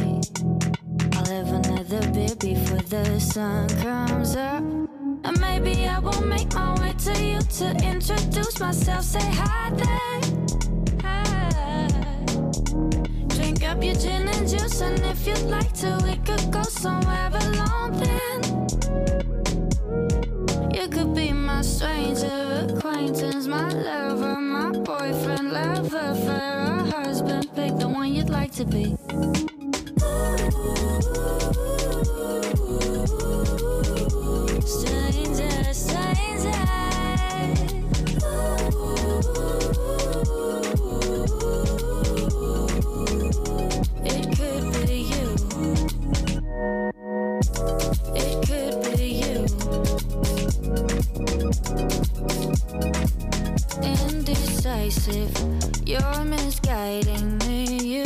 I'll 1.13 1.27
have 1.27 1.53
another 1.53 2.01
beer 2.13 2.35
before 2.37 2.83
the 2.89 3.19
sun 3.21 3.69
comes 3.83 4.37
up. 4.37 4.63
And 5.25 5.41
maybe 5.41 5.87
I 5.87 5.99
will 5.99 6.23
make 6.23 6.53
my 6.55 6.79
way 6.81 6.93
to 6.93 7.23
you 7.23 7.41
to 7.41 7.71
introduce 7.85 8.61
myself. 8.61 9.05
Say 9.05 9.29
hi 9.41 9.71
there. 9.71 10.21
Hi. 11.03 11.89
Drink 13.29 13.65
up 13.65 13.83
your 13.83 13.95
gin 13.95 14.29
and 14.29 14.49
juice, 14.49 14.81
and 14.81 15.01
if 15.01 15.27
you'd 15.27 15.51
like 15.51 15.73
to, 15.75 15.99
we 16.05 16.17
could 16.19 16.51
go 16.51 16.63
somewhere 16.63 17.31
alone 17.33 17.93
then. 18.01 18.15
You 20.75 20.89
could 20.89 21.15
be 21.15 21.33
my 21.33 21.63
stranger 21.63 22.67
acquaintance, 22.69 23.47
my 23.47 23.69
lover, 23.69 24.35
my 24.41 24.73
boyfriend, 24.73 25.53
lover, 25.53 26.15
fair 26.27 26.79
husband. 26.91 27.49
Pick 27.55 27.77
the 27.79 27.87
one 27.87 28.13
you'd 28.13 28.29
like 28.29 28.51
to 28.55 28.65
be. 28.65 28.97
Indecisive, 54.75 55.33
you're 55.87 56.25
misguiding 56.25 57.39
me. 57.39 57.79
You 57.79 58.05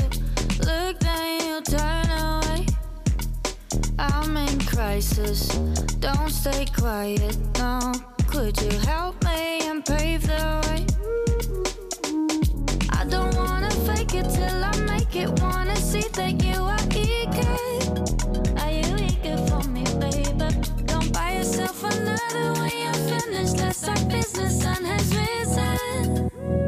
look, 0.66 0.98
then 1.00 1.40
you 1.40 1.62
turn 1.62 2.10
away. 2.10 2.66
I'm 3.98 4.36
in 4.36 4.60
crisis. 4.60 5.48
Don't 5.98 6.28
stay 6.28 6.66
quiet, 6.66 7.38
no. 7.58 7.92
Could 8.26 8.60
you 8.60 8.78
help 8.80 9.24
me 9.24 9.60
and 9.66 9.84
pave 9.84 10.26
the 10.26 10.60
way? 10.66 10.84
I 12.90 13.04
don't 13.04 13.34
wanna 13.34 13.70
fake 13.86 14.14
it 14.14 14.28
till 14.28 14.64
I 14.64 14.76
make 14.92 15.16
it. 15.16 15.30
Wanna 15.40 15.76
see 15.76 16.06
that 16.12 16.44
you 16.44 16.57
By 22.18 22.32
the 22.32 22.60
way, 22.60 22.86
I'm 22.86 22.94
finished. 22.94 23.58
Looks 23.58 23.86
like 23.86 24.08
business 24.08 24.60
sun 24.62 24.84
has 24.84 25.16
risen. 25.16 26.67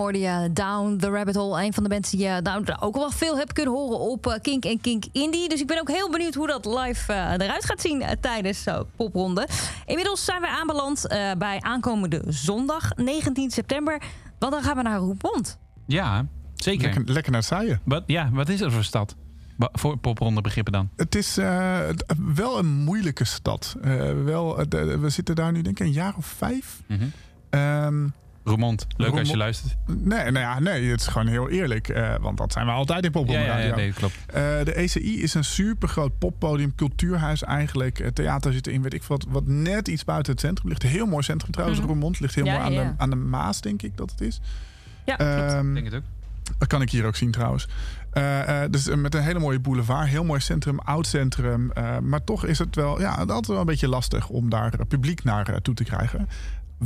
Hoorde 0.00 0.18
je 0.18 0.50
Down 0.52 0.96
the 0.96 1.10
Rabbit 1.10 1.34
Hole. 1.34 1.62
Een 1.64 1.72
van 1.72 1.82
de 1.82 1.88
mensen 1.88 2.18
die 2.18 2.26
je 2.26 2.40
nou, 2.42 2.64
ook 2.80 2.94
wel 2.94 3.10
veel 3.10 3.36
hebt 3.36 3.52
kunnen 3.52 3.74
horen 3.74 3.98
op 3.98 4.26
eh, 4.26 4.40
Kink 4.42 4.64
en 4.64 4.80
Kink 4.80 5.04
Indie. 5.12 5.48
Dus 5.48 5.60
ik 5.60 5.66
ben 5.66 5.80
ook 5.80 5.90
heel 5.90 6.10
benieuwd 6.10 6.34
hoe 6.34 6.46
dat 6.46 6.64
live 6.64 7.12
eh, 7.12 7.46
eruit 7.46 7.64
gaat 7.64 7.80
zien 7.80 8.02
eh, 8.02 8.16
tijdens 8.20 8.66
uh, 8.66 8.80
popronde. 8.96 9.48
Inmiddels 9.86 10.24
zijn 10.24 10.40
we 10.40 10.48
aanbeland 10.48 11.06
eh, 11.06 11.32
bij 11.38 11.60
aankomende 11.60 12.22
zondag 12.26 12.96
19 12.96 13.50
september. 13.50 14.02
Want 14.38 14.52
dan 14.52 14.62
gaan 14.62 14.76
we 14.76 14.82
naar 14.82 14.98
Roermond. 14.98 15.58
Ja, 15.86 16.26
zeker. 16.54 16.82
Lekker, 16.82 17.12
lekker 17.12 17.32
naar 17.32 17.40
het 17.40 17.50
zaaien. 17.50 17.80
Wat, 17.84 18.02
ja, 18.06 18.30
wat 18.32 18.48
is 18.48 18.60
er 18.60 18.72
voor 18.72 18.84
stad? 18.84 19.16
Voor 19.72 19.96
popronde 19.96 20.40
begrippen 20.40 20.72
dan. 20.72 20.90
Het 20.96 21.14
is 21.14 21.36
eh, 21.36 21.78
wel 22.34 22.58
een 22.58 22.72
moeilijke 22.72 23.24
stad. 23.24 23.76
Eh, 23.82 24.24
wel, 24.24 24.58
eh, 24.58 24.94
we 25.00 25.08
zitten 25.08 25.34
daar 25.34 25.52
nu 25.52 25.62
denk 25.62 25.80
ik 25.80 25.86
een 25.86 25.92
jaar 25.92 26.16
of 26.16 26.26
vijf. 26.26 26.82
Ehm, 27.50 28.08
Roermond, 28.44 28.86
leuk 28.96 29.18
als 29.18 29.28
je 29.30 29.36
luistert. 29.36 29.76
nee, 29.86 30.18
nou 30.30 30.38
ja, 30.38 30.58
nee, 30.60 30.90
het 30.90 31.00
is 31.00 31.06
gewoon 31.06 31.26
heel 31.26 31.48
eerlijk. 31.48 31.88
eh, 31.88 32.14
want 32.20 32.38
dat 32.38 32.52
zijn 32.52 32.66
we 32.66 32.72
altijd 32.72 33.04
in 33.04 33.10
Ja, 33.12 33.18
Popronde 33.18 33.42
ja, 33.44 33.58
ja, 33.58 33.74
nee, 33.74 33.92
klopt. 33.92 34.14
Eh, 34.26 34.42
de 34.64 34.72
ECI 34.74 35.22
is 35.22 35.34
een 35.34 35.44
supergroot 35.44 36.18
poppodium, 36.18 36.74
cultuurhuis 36.74 37.42
eigenlijk. 37.42 37.98
Het 37.98 38.14
theater 38.14 38.52
zit 38.52 38.66
erin, 38.66 38.82
weet 38.82 38.94
ik 38.94 39.02
veel 39.02 39.16
wat, 39.16 39.26
wat 39.30 39.46
net 39.46 39.88
iets 39.88 40.04
buiten 40.04 40.32
het 40.32 40.40
centrum 40.40 40.68
ligt. 40.68 40.82
Heel 40.82 41.06
mooi 41.06 41.22
centrum 41.22 41.50
trouwens. 41.52 41.80
Roermond. 41.80 42.20
Ligt 42.20 42.34
heel 42.34 42.44
Ja, 42.44 42.52
mooi 42.52 42.64
aan, 42.64 42.72
ja. 42.72 42.82
De, 42.82 42.94
aan 42.96 43.10
de 43.10 43.16
Maas, 43.16 43.60
denk 43.60 43.82
ik 43.82 43.96
dat 43.96 44.10
het 44.10 44.20
is. 44.20 44.40
Ja, 45.04 45.16
klopt. 45.16 45.30
Ehm, 45.32 45.68
Ik 45.68 45.74
denk 45.74 45.86
het 45.86 45.94
ook. 45.94 46.56
dat 46.58 46.68
kan 46.68 46.82
ik 46.82 46.90
hier 46.90 47.04
ook 47.06 47.16
zien 47.16 47.30
trouwens. 47.30 47.68
Eh, 48.10 48.62
eh, 48.64 48.70
dus 48.70 48.94
met 48.94 49.14
een 49.14 49.22
hele 49.22 49.38
mooie 49.38 49.60
boulevard, 49.60 50.08
heel 50.08 50.24
mooi 50.24 50.40
centrum, 50.40 50.78
oud 50.78 51.06
centrum. 51.06 51.70
Eh, 51.72 51.98
maar 51.98 52.24
toch 52.24 52.44
is 52.46 52.58
het 52.58 52.74
wel, 52.76 53.00
ja, 53.00 53.10
altijd 53.14 53.46
wel 53.46 53.58
een 53.60 53.66
beetje 53.66 53.88
lastig 53.88 54.28
om 54.28 54.50
daar 54.50 54.86
publiek 54.88 55.24
naar 55.24 55.60
toe 55.62 55.74
te 55.74 55.84
krijgen. 55.84 56.28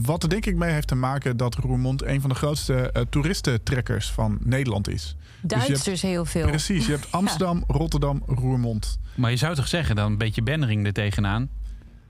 Wat 0.02 0.22
er 0.22 0.28
denk 0.28 0.46
ik 0.46 0.56
mee 0.56 0.72
heeft 0.72 0.88
te 0.88 0.94
maken 0.94 1.36
dat 1.36 1.54
Roermond 1.54 2.04
een 2.04 2.20
van 2.20 2.30
de 2.30 2.36
grootste 2.36 2.74
eh, 2.74 3.02
toeristentrekkers 3.10 4.10
van 4.10 4.38
Nederland 4.40 4.88
is. 4.88 5.16
Dus 5.40 5.66
Duitsers 5.66 6.02
heel 6.02 6.24
veel. 6.24 6.46
Precies, 6.46 6.86
je 6.86 6.92
hebt 6.92 7.12
Amsterdam, 7.20 7.64
Rotterdam, 7.66 8.22
Roermond. 8.26 8.98
Maar 9.14 9.30
je 9.30 9.36
zou 9.36 9.54
toch 9.54 9.68
zeggen 9.68 9.96
dan 9.96 10.12
een 10.12 10.18
beetje 10.18 10.42
bennering 10.42 10.86
er 10.86 10.92
tegenaan. 10.92 11.48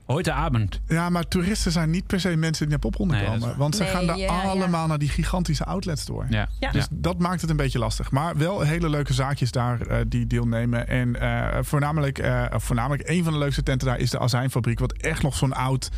Heute 0.05 0.31
avond. 0.31 0.79
Ja, 0.87 1.09
maar 1.09 1.27
toeristen 1.27 1.71
zijn 1.71 1.89
niet 1.89 2.07
per 2.07 2.19
se 2.19 2.35
mensen 2.35 2.61
die 2.61 2.69
naar 2.69 2.79
popronde 2.79 3.13
Nee, 3.13 3.25
komen. 3.25 3.57
Want 3.57 3.75
ze 3.75 3.83
Nee, 3.83 3.91
gaan 3.91 4.05
daar 4.05 4.17
ja, 4.17 4.41
ja. 4.41 4.49
allemaal 4.49 4.87
naar 4.87 4.97
die 4.97 5.09
gigantische 5.09 5.65
outlets 5.65 6.05
door. 6.05 6.25
Ja. 6.29 6.49
Ja. 6.59 6.71
Dus 6.71 6.87
dat 6.91 7.19
maakt 7.19 7.41
het 7.41 7.49
een 7.49 7.55
beetje 7.55 7.79
lastig. 7.79 8.11
Maar 8.11 8.37
wel 8.37 8.61
hele 8.61 8.89
leuke 8.89 9.13
zaakjes 9.13 9.51
daar 9.51 9.81
eh, 9.81 9.97
die 10.07 10.27
deelnemen. 10.27 10.87
En 10.87 11.19
eh, 11.21 11.63
voornamelijk, 11.63 12.17
eh, 12.19 12.45
voornamelijk 12.51 13.09
een 13.09 13.23
van 13.23 13.33
de 13.33 13.39
leukste 13.39 13.63
tenten 13.63 13.87
daar 13.87 13.99
is 13.99 14.09
de 14.09 14.19
Azijnfabriek. 14.19 14.79
Wat 14.79 14.93
echt 14.93 15.21
nog 15.21 15.35
zo'n 15.35 15.53
oud 15.53 15.89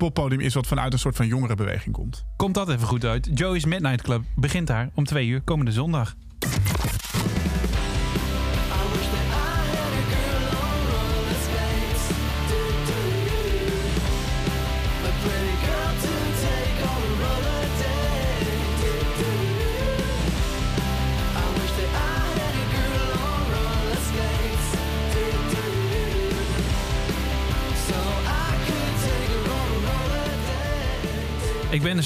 poppodium 0.00 0.40
is 0.40 0.54
wat 0.54 0.66
vanuit 0.66 0.92
een 0.92 0.98
soort 0.98 1.16
van 1.16 1.26
jongerenbeweging 1.26 1.94
komt. 1.94 2.24
Komt 2.36 2.54
dat 2.54 2.68
even 2.68 2.86
goed 2.86 3.04
uit. 3.04 3.30
Joey's 3.34 3.64
Midnight 3.64 4.02
Club 4.02 4.22
begint 4.36 4.66
daar 4.66 4.90
om 4.94 5.04
twee 5.04 5.26
uur 5.26 5.40
komende 5.40 5.72
zondag. 5.72 6.16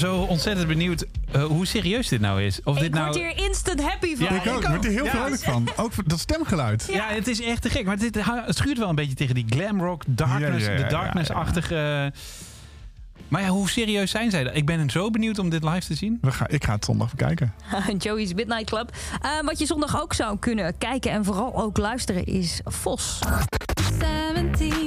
Ben 0.01 0.09
zo 0.09 0.21
ontzettend 0.21 0.67
benieuwd 0.67 1.05
eh, 1.31 1.43
hoe 1.43 1.65
serieus 1.65 2.07
dit 2.07 2.21
nou 2.21 2.43
is. 2.43 2.59
Of 2.63 2.75
dit 2.75 2.85
Ik 2.85 2.93
nou... 2.93 3.05
word 3.05 3.17
hier 3.17 3.45
instant 3.45 3.81
happy 3.81 4.15
van. 4.15 4.25
Ja, 4.25 4.31
ik 4.31 4.51
ook, 4.51 4.61
ik 4.61 4.67
word 4.67 4.85
er 4.85 4.91
heel 4.91 5.05
vrolijk 5.05 5.41
van. 5.41 5.67
Ook 5.75 5.93
voor 5.93 6.03
dat 6.07 6.19
stemgeluid. 6.19 6.87
Ja, 6.91 7.07
het 7.07 7.27
is 7.27 7.41
echt 7.41 7.61
te 7.61 7.69
gek. 7.69 7.85
Maar 7.85 7.97
dit, 7.97 8.15
het 8.25 8.55
schuurt 8.57 8.77
wel 8.77 8.89
een 8.89 8.95
beetje 8.95 9.13
tegen 9.13 9.35
die 9.35 9.45
glamrock, 9.49 10.03
darkness, 10.07 10.65
Ja, 10.65 10.71
ja, 10.71 10.77
ja, 10.77 10.83
de 10.83 10.89
darkness-achtige... 10.89 12.11
Maar 13.27 13.41
ja, 13.41 13.47
hoe 13.47 13.69
serieus 13.69 14.11
zijn 14.11 14.31
zij? 14.31 14.43
Ik 14.43 14.65
ben 14.65 14.89
zo 14.89 15.09
benieuwd 15.09 15.39
om 15.39 15.49
dit 15.49 15.63
live 15.63 15.87
te 15.87 15.95
zien. 15.95 16.17
We 16.21 16.31
gaan, 16.31 16.47
ik 16.49 16.63
ga 16.63 16.73
het 16.73 16.85
zondag 16.85 17.09
bekijken. 17.09 17.53
Joey's 17.97 18.33
Midnight 18.33 18.65
Club. 18.65 18.91
Eh, 19.21 19.29
wat 19.41 19.59
je 19.59 19.65
zondag 19.65 20.01
ook 20.01 20.13
zou 20.13 20.37
kunnen 20.39 20.77
kijken 20.77 21.11
en 21.11 21.25
vooral 21.25 21.61
ook 21.61 21.77
luisteren 21.77 22.25
is 22.25 22.61
Vos. 22.63 23.19
17 23.99 24.84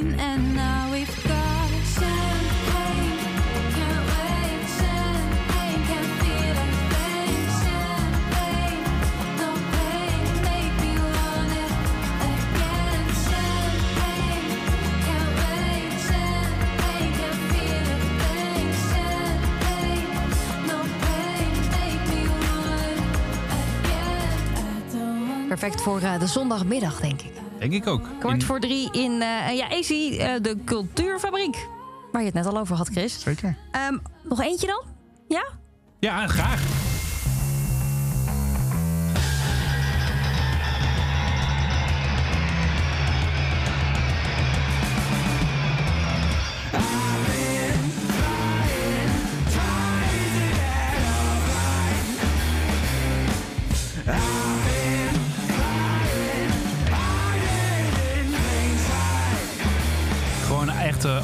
Perfect 25.68 25.86
voor 25.88 26.00
eh, 26.00 26.18
de 26.18 26.26
zondagmiddag, 26.26 27.00
denk 27.00 27.22
ik. 27.22 27.32
Denk 27.58 27.72
ik 27.72 27.86
ook. 27.86 28.02
Kwart 28.18 28.34
In- 28.34 28.42
voor 28.42 28.60
drie 28.60 28.92
in 28.92 29.22
eh 29.22 29.56
ja, 29.56 29.66
AC, 29.66 29.88
eh, 29.90 30.42
de 30.42 30.56
cultuurfabriek. 30.64 31.68
Waar 32.12 32.20
je 32.20 32.26
het 32.26 32.34
net 32.36 32.46
al 32.46 32.58
over 32.58 32.76
had, 32.76 32.88
Chris. 32.88 33.20
Zeker. 33.20 33.56
Ehm, 33.72 33.98
nog 34.22 34.42
eentje 34.42 34.66
dan? 34.66 34.82
Ja? 35.28 35.48
Ja, 35.98 36.26
graag. 36.26 36.77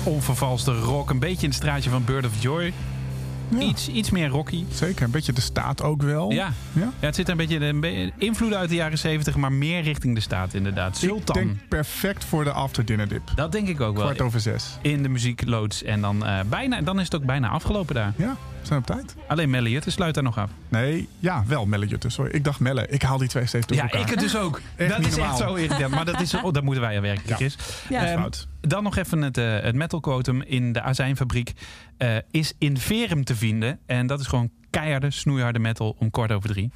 Onvervalste 0.05 0.73
rock. 0.81 1.11
Een 1.11 1.19
beetje 1.19 1.43
in 1.43 1.49
het 1.49 1.55
straatje 1.57 1.91
van 1.91 2.05
Bird 2.05 2.27
of 2.27 2.43
Joy. 2.43 2.73
Iets, 3.59 3.89
iets 3.89 4.11
meer 4.11 4.29
rocky. 4.29 4.65
Zeker, 4.73 5.05
een 5.05 5.11
beetje 5.11 5.33
de 5.33 5.41
staat 5.41 5.83
ook 5.83 6.03
wel. 6.03 6.31
Ja. 6.31 6.53
Ja? 6.73 6.83
ja, 6.83 7.07
het 7.07 7.15
zit 7.15 7.29
een 7.29 7.37
beetje 7.37 7.75
be- 7.79 8.13
invloeden 8.19 8.59
uit 8.59 8.69
de 8.69 8.75
jaren 8.75 8.99
70, 8.99 9.37
maar 9.37 9.53
meer 9.53 9.83
richting 9.83 10.15
de 10.15 10.21
staat 10.21 10.55
inderdaad. 10.55 11.03
Ik 11.03 11.09
Sultan. 11.09 11.35
denk 11.37 11.57
perfect 11.69 12.25
voor 12.25 12.45
de 12.45 12.53
after 12.53 12.85
dinner 12.85 13.09
dip. 13.09 13.23
Dat 13.35 13.53
denk 13.53 13.69
ik 13.69 13.81
ook 13.81 13.95
wel. 13.97 14.05
Kwart 14.05 14.21
over 14.21 14.41
zes. 14.41 14.79
In 14.83 15.03
de 15.03 15.09
muziekloods. 15.09 15.83
En 15.83 16.01
dan, 16.01 16.27
eh, 16.27 16.39
bijna, 16.49 16.81
dan 16.81 16.99
is 16.99 17.05
het 17.05 17.15
ook 17.15 17.25
bijna 17.25 17.49
afgelopen 17.49 17.95
daar. 17.95 18.13
Ja, 18.17 18.37
zijn 18.67 18.79
op 18.79 18.87
tijd. 18.87 19.15
Alleen 19.29 19.51
Melle 19.51 19.71
Jutte 19.71 19.91
sluit 19.91 20.15
daar 20.15 20.23
nog 20.23 20.39
af. 20.39 20.51
Nee, 20.69 21.09
ja, 21.19 21.45
wel 21.47 21.67
Melle 21.67 21.87
Jutte. 21.87 22.09
Sorry, 22.09 22.31
ik 22.31 22.45
dacht 22.45 22.61
Melle. 22.61 22.87
Ik 22.89 23.03
haal 23.03 23.19
die 23.19 23.29
twee 23.29 23.47
steeds 23.47 23.67
door 23.67 23.77
Ja, 23.77 23.83
elkaar. 23.83 24.01
ik 24.01 24.09
het 24.09 24.19
dus 24.21 24.37
ook. 24.37 24.61
Echt 24.77 24.89
dat 24.91 24.99
niet 24.99 25.07
is 25.09 25.17
echt 25.17 25.29
normaal. 25.29 25.49
zo 25.49 25.55
irritant. 25.55 25.91
Maar 25.95 26.05
dat, 26.05 26.21
is, 26.21 26.35
oh, 26.35 26.53
dat 26.53 26.63
moeten 26.63 26.83
wij 26.83 26.97
aan 26.97 27.03
werken, 27.03 27.23
Ja. 27.29 27.37
Chris. 27.37 27.57
Ja. 27.89 28.07
Fout. 28.19 28.49
dan 28.61 28.83
nog 28.83 28.97
even 28.97 29.23
het, 29.23 29.39
eh, 29.39 29.61
het 29.61 29.75
metal 29.75 30.01
quotum 30.01 30.43
in 30.43 30.73
de 30.73 30.83
azijnfabriek. 30.83 31.53
eh, 31.97 32.17
is 32.31 32.53
in 32.59 32.79
Verum 32.79 33.25
te 33.25 33.37
vinden. 33.37 33.79
En 33.87 34.07
dat 34.07 34.21
is 34.21 34.27
gewoon 34.27 34.51
keiharde, 34.71 35.11
snoeiharde 35.11 35.59
metal 35.59 35.97
om 35.99 36.11
kwart 36.11 36.33
over 36.33 36.49
drie. 36.49 36.71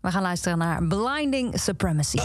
We 0.00 0.10
gaan 0.10 0.22
luisteren 0.22 0.58
naar 0.58 0.86
Blinding 0.86 1.60
Supremacy. 1.60 2.18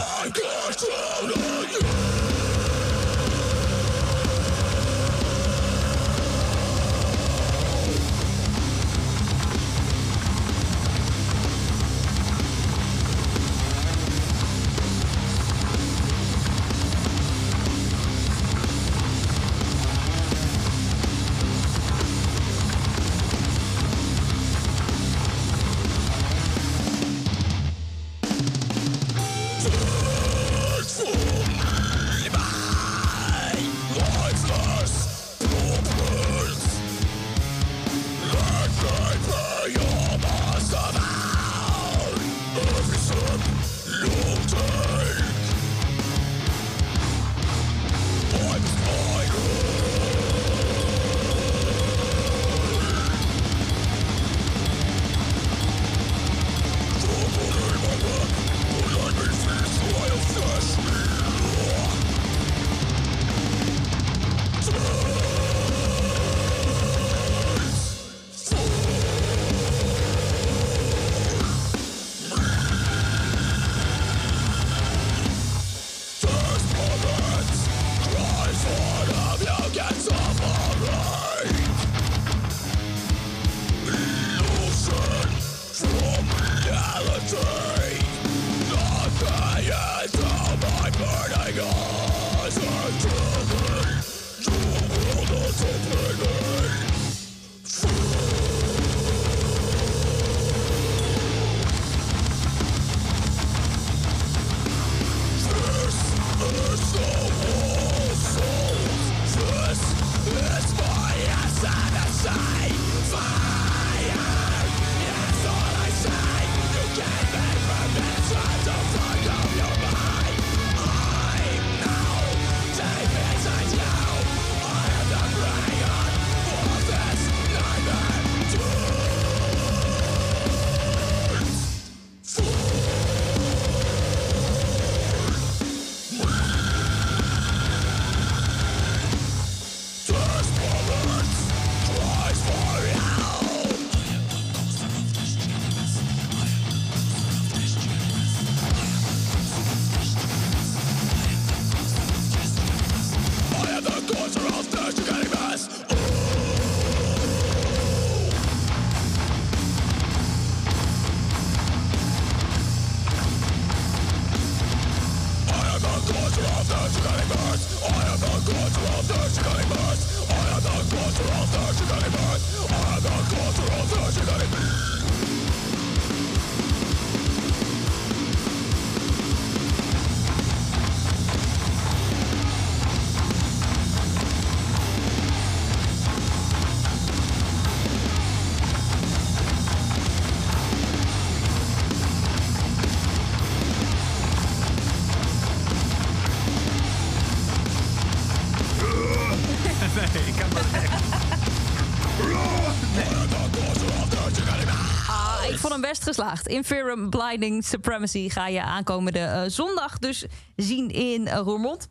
Best 205.90 206.02
geslaagd. 206.02 206.46
Inferior 206.48 207.08
Blinding 207.08 207.64
Supremacy 207.64 208.28
ga 208.28 208.46
je 208.48 208.62
aankomende 208.62 209.18
eh, 209.18 209.42
zondag 209.46 209.98
dus 209.98 210.24
zien 210.56 210.88
in 210.88 211.20
uh, 211.26 211.32
Roermond. 211.36 211.88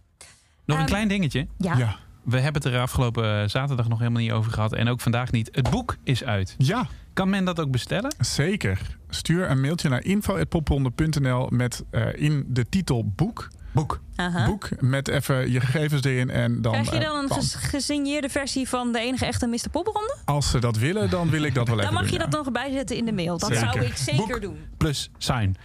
Nog 0.65 0.77
een 0.77 0.83
Ehm, 0.83 0.85
klein 0.85 1.07
dingetje. 1.07 1.47
Ja. 1.57 1.77
Ja. 1.77 1.95
We 2.23 2.39
hebben 2.39 2.61
het 2.61 2.73
er 2.73 2.79
afgelopen 2.79 3.41
eh, 3.41 3.47
zaterdag 3.49 3.87
nog 3.87 3.97
helemaal 3.99 4.21
niet 4.21 4.31
over 4.31 4.51
gehad. 4.51 4.73
En 4.73 4.87
ook 4.87 5.01
vandaag 5.01 5.31
niet. 5.31 5.49
Het 5.51 5.69
boek 5.69 5.95
is 6.03 6.23
uit. 6.23 6.55
Ja, 6.57 6.87
Kan 7.13 7.29
men 7.29 7.45
dat 7.45 7.59
ook 7.59 7.71
bestellen? 7.71 8.15
zeker. 8.19 8.97
Stuur 9.09 9.49
een 9.49 9.61
mailtje 9.61 9.89
naar 9.89 10.03
info.popronde.nl 10.03 11.47
met 11.49 11.83
eh, 11.91 12.07
in 12.15 12.45
de 12.47 12.69
titel 12.69 13.05
boek. 13.15 13.47
Boek. 13.71 13.99
Aha. 14.15 14.45
Boek 14.45 14.69
met 14.79 15.07
even 15.07 15.51
je 15.51 15.59
gegevens 15.59 16.03
erin 16.03 16.29
en 16.29 16.61
dan... 16.61 16.71
Krijg 16.71 16.91
je 16.91 16.97
eh, 16.97 17.03
dan 17.03 17.31
een 17.37 17.43
gesigneerde 17.43 18.29
versie 18.29 18.69
van 18.69 18.91
de 18.91 18.99
enige 18.99 19.25
echte 19.25 19.47
Mr. 19.47 19.69
Popronde? 19.71 20.17
Als 20.25 20.49
ze 20.49 20.59
dat 20.59 20.77
willen, 20.77 21.09
dan 21.09 21.29
wil 21.29 21.43
ik 21.43 21.53
dat 21.53 21.67
wel 21.67 21.79
even 21.79 21.91
Dan 21.91 22.01
mag 22.01 22.11
je 22.11 22.17
doen, 22.17 22.29
dat 22.29 22.33
ja. 22.33 22.37
nog 22.37 22.51
bijzetten 22.51 22.95
in 22.95 23.05
de 23.05 23.11
mail. 23.11 23.37
Dat 23.37 23.49
Zeker. 23.49 23.71
zou 23.71 23.85
ik 23.85 23.95
zeker 23.95 24.25
Boek 24.27 24.41
doen. 24.41 24.57
plus 24.77 25.11
sign. 25.17 25.57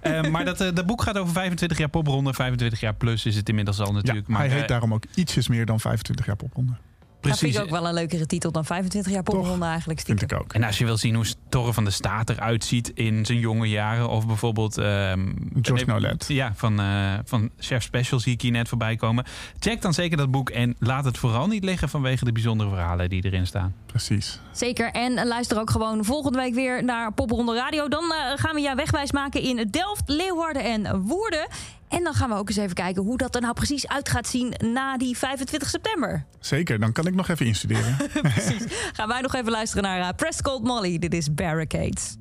Eh, 0.00 0.22
maar 0.22 0.44
dat, 0.44 0.60
eh, 0.60 0.74
dat 0.74 0.86
boek 0.86 1.02
gaat 1.02 1.18
over 1.18 1.32
25 1.32 1.78
jaar 1.78 1.88
popronde. 1.88 2.34
25 2.34 2.80
jaar 2.80 2.94
plus 2.94 3.26
is 3.26 3.36
het 3.36 3.48
inmiddels 3.48 3.80
al 3.80 3.86
Ja, 3.86 3.92
natuurlijk. 3.92 4.28
maar, 4.28 4.38
hij 4.38 4.48
heet 4.48 4.68
daarom 4.68 4.94
ook 4.94 5.04
ietsjes 5.14 5.48
meer 5.48 5.66
dan 5.66 5.80
25 5.80 6.26
jaar 6.26 6.36
popronde. 6.36 6.72
Dat 7.20 7.38
vind 7.38 7.52
precies. 7.52 7.56
ik 7.56 7.62
ook 7.74 7.80
wel 7.80 7.88
een 7.88 7.94
leukere 7.94 8.26
titel 8.26 8.52
dan 8.52 8.64
25 8.64 9.12
jaar 9.12 9.22
popronde 9.22 9.64
eigenlijk 9.64 10.00
Vind 10.00 10.18
stiekem. 10.18 10.38
ik 10.38 10.44
ook. 10.44 10.52
En 10.52 10.62
als 10.64 10.78
je 10.78 10.84
wil 10.84 10.96
zien 10.96 11.14
hoe 11.14 11.26
Torre 11.48 11.72
van 11.72 11.84
de 11.84 11.90
Staat 11.90 12.30
eruit 12.30 12.64
ziet 12.64 12.90
in 12.94 13.26
zijn 13.26 13.38
jonge 13.38 13.68
jaren. 13.68 14.08
Of 14.08 14.26
bijvoorbeeld... 14.26 14.78
ehm, 14.78 15.32
George 15.62 15.84
nee, 15.84 15.94
Nolet. 16.00 16.24
Ja, 16.28 16.52
van, 16.56 16.80
eh, 16.80 17.14
van 17.24 17.50
Chef 17.58 17.82
Special 17.82 18.20
zie 18.20 18.32
ik 18.32 18.40
hier 18.40 18.50
net 18.50 18.68
voorbij 18.68 18.96
komen. 18.96 19.24
Check 19.58 19.82
dan 19.82 19.94
zeker 19.94 20.16
dat 20.16 20.30
boek 20.30 20.50
en 20.50 20.76
laat 20.78 21.04
het 21.04 21.18
vooral 21.18 21.46
niet 21.46 21.64
liggen 21.64 21.88
vanwege 21.88 22.24
de 22.24 22.32
bijzondere 22.32 22.70
verhalen 22.70 23.08
die 23.08 23.24
erin 23.24 23.46
staan. 23.46 23.74
Precies. 23.86 24.40
Zeker. 24.52 24.90
En 24.90 25.26
luister 25.26 25.60
ook 25.60 25.70
gewoon 25.70 26.04
volgende 26.04 26.38
week 26.38 26.54
weer 26.54 26.84
naar 26.84 27.12
Popronde 27.12 27.54
Radio. 27.54 27.88
Dan 27.88 28.12
eh, 28.12 28.18
gaan 28.36 28.54
we 28.54 28.60
jou 28.60 28.76
wegwijs 28.76 29.12
maken 29.12 29.40
in 29.42 29.68
Delft, 29.70 30.02
Leeuwarden 30.06 30.62
en 30.64 31.00
Woerden. 31.00 31.46
En 31.88 32.04
dan 32.04 32.14
gaan 32.14 32.28
we 32.28 32.34
ook 32.34 32.48
eens 32.48 32.56
even 32.56 32.74
kijken 32.74 33.02
hoe 33.02 33.16
dat 33.16 33.34
er 33.34 33.40
nou 33.40 33.54
precies 33.54 33.88
uit 33.88 34.08
gaat 34.08 34.26
zien 34.26 34.54
na 34.58 34.96
die 34.96 35.18
25 35.18 35.68
september. 35.68 36.24
Zeker, 36.40 36.80
dan 36.80 36.92
kan 36.92 37.06
ik 37.06 37.14
nog 37.14 37.28
even 37.28 37.46
instuderen. 37.46 37.96
Gaan 38.96 39.08
wij 39.08 39.20
nog 39.20 39.34
even 39.34 39.50
luisteren 39.50 39.84
naar 39.84 40.00
eh, 40.00 40.08
Press 40.16 40.42
Cold 40.42 40.62
Molly. 40.62 40.98
Dit 40.98 41.14
is. 41.14 41.34
Barricades 41.34 42.16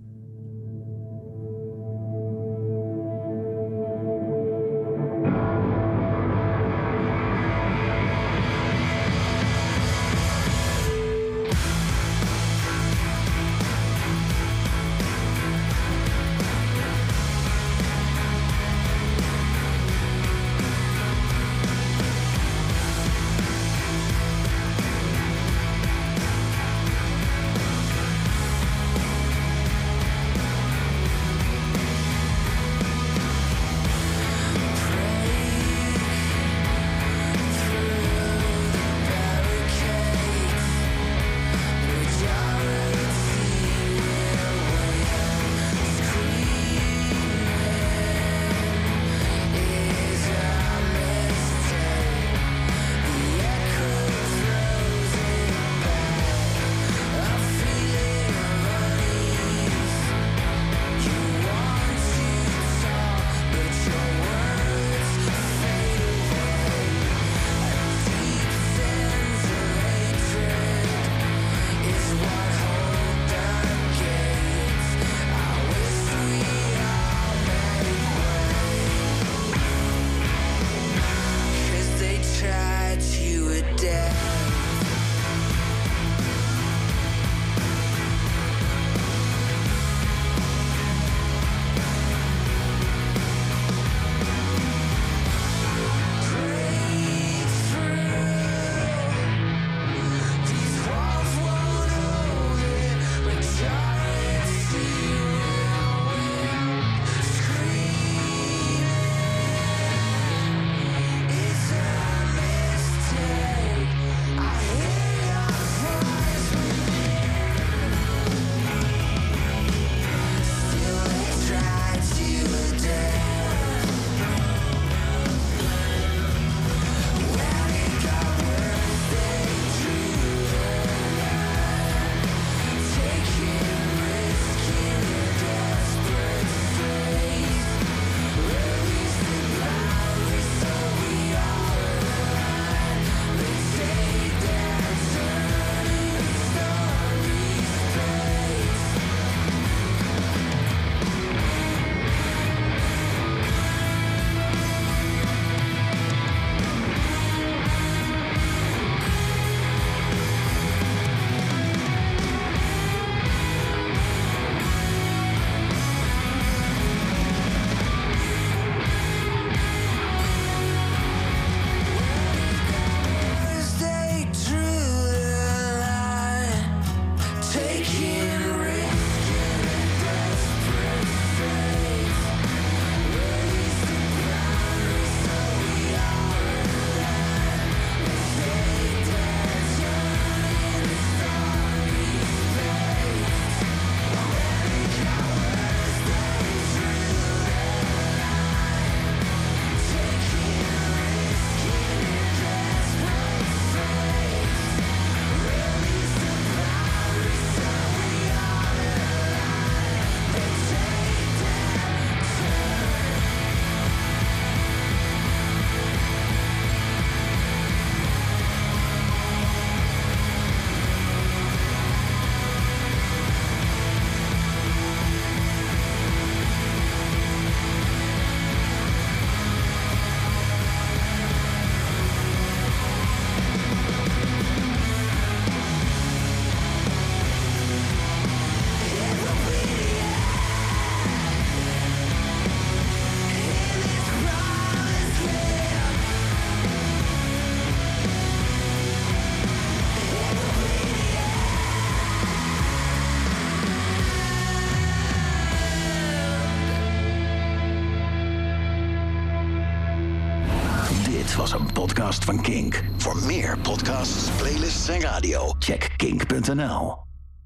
meer 263.27 263.57
podcasts, 263.57 264.29
playlists 264.29 264.89
en 264.89 265.01
radio, 265.01 265.53
check 265.59 265.93
kink.nl. 265.97 266.96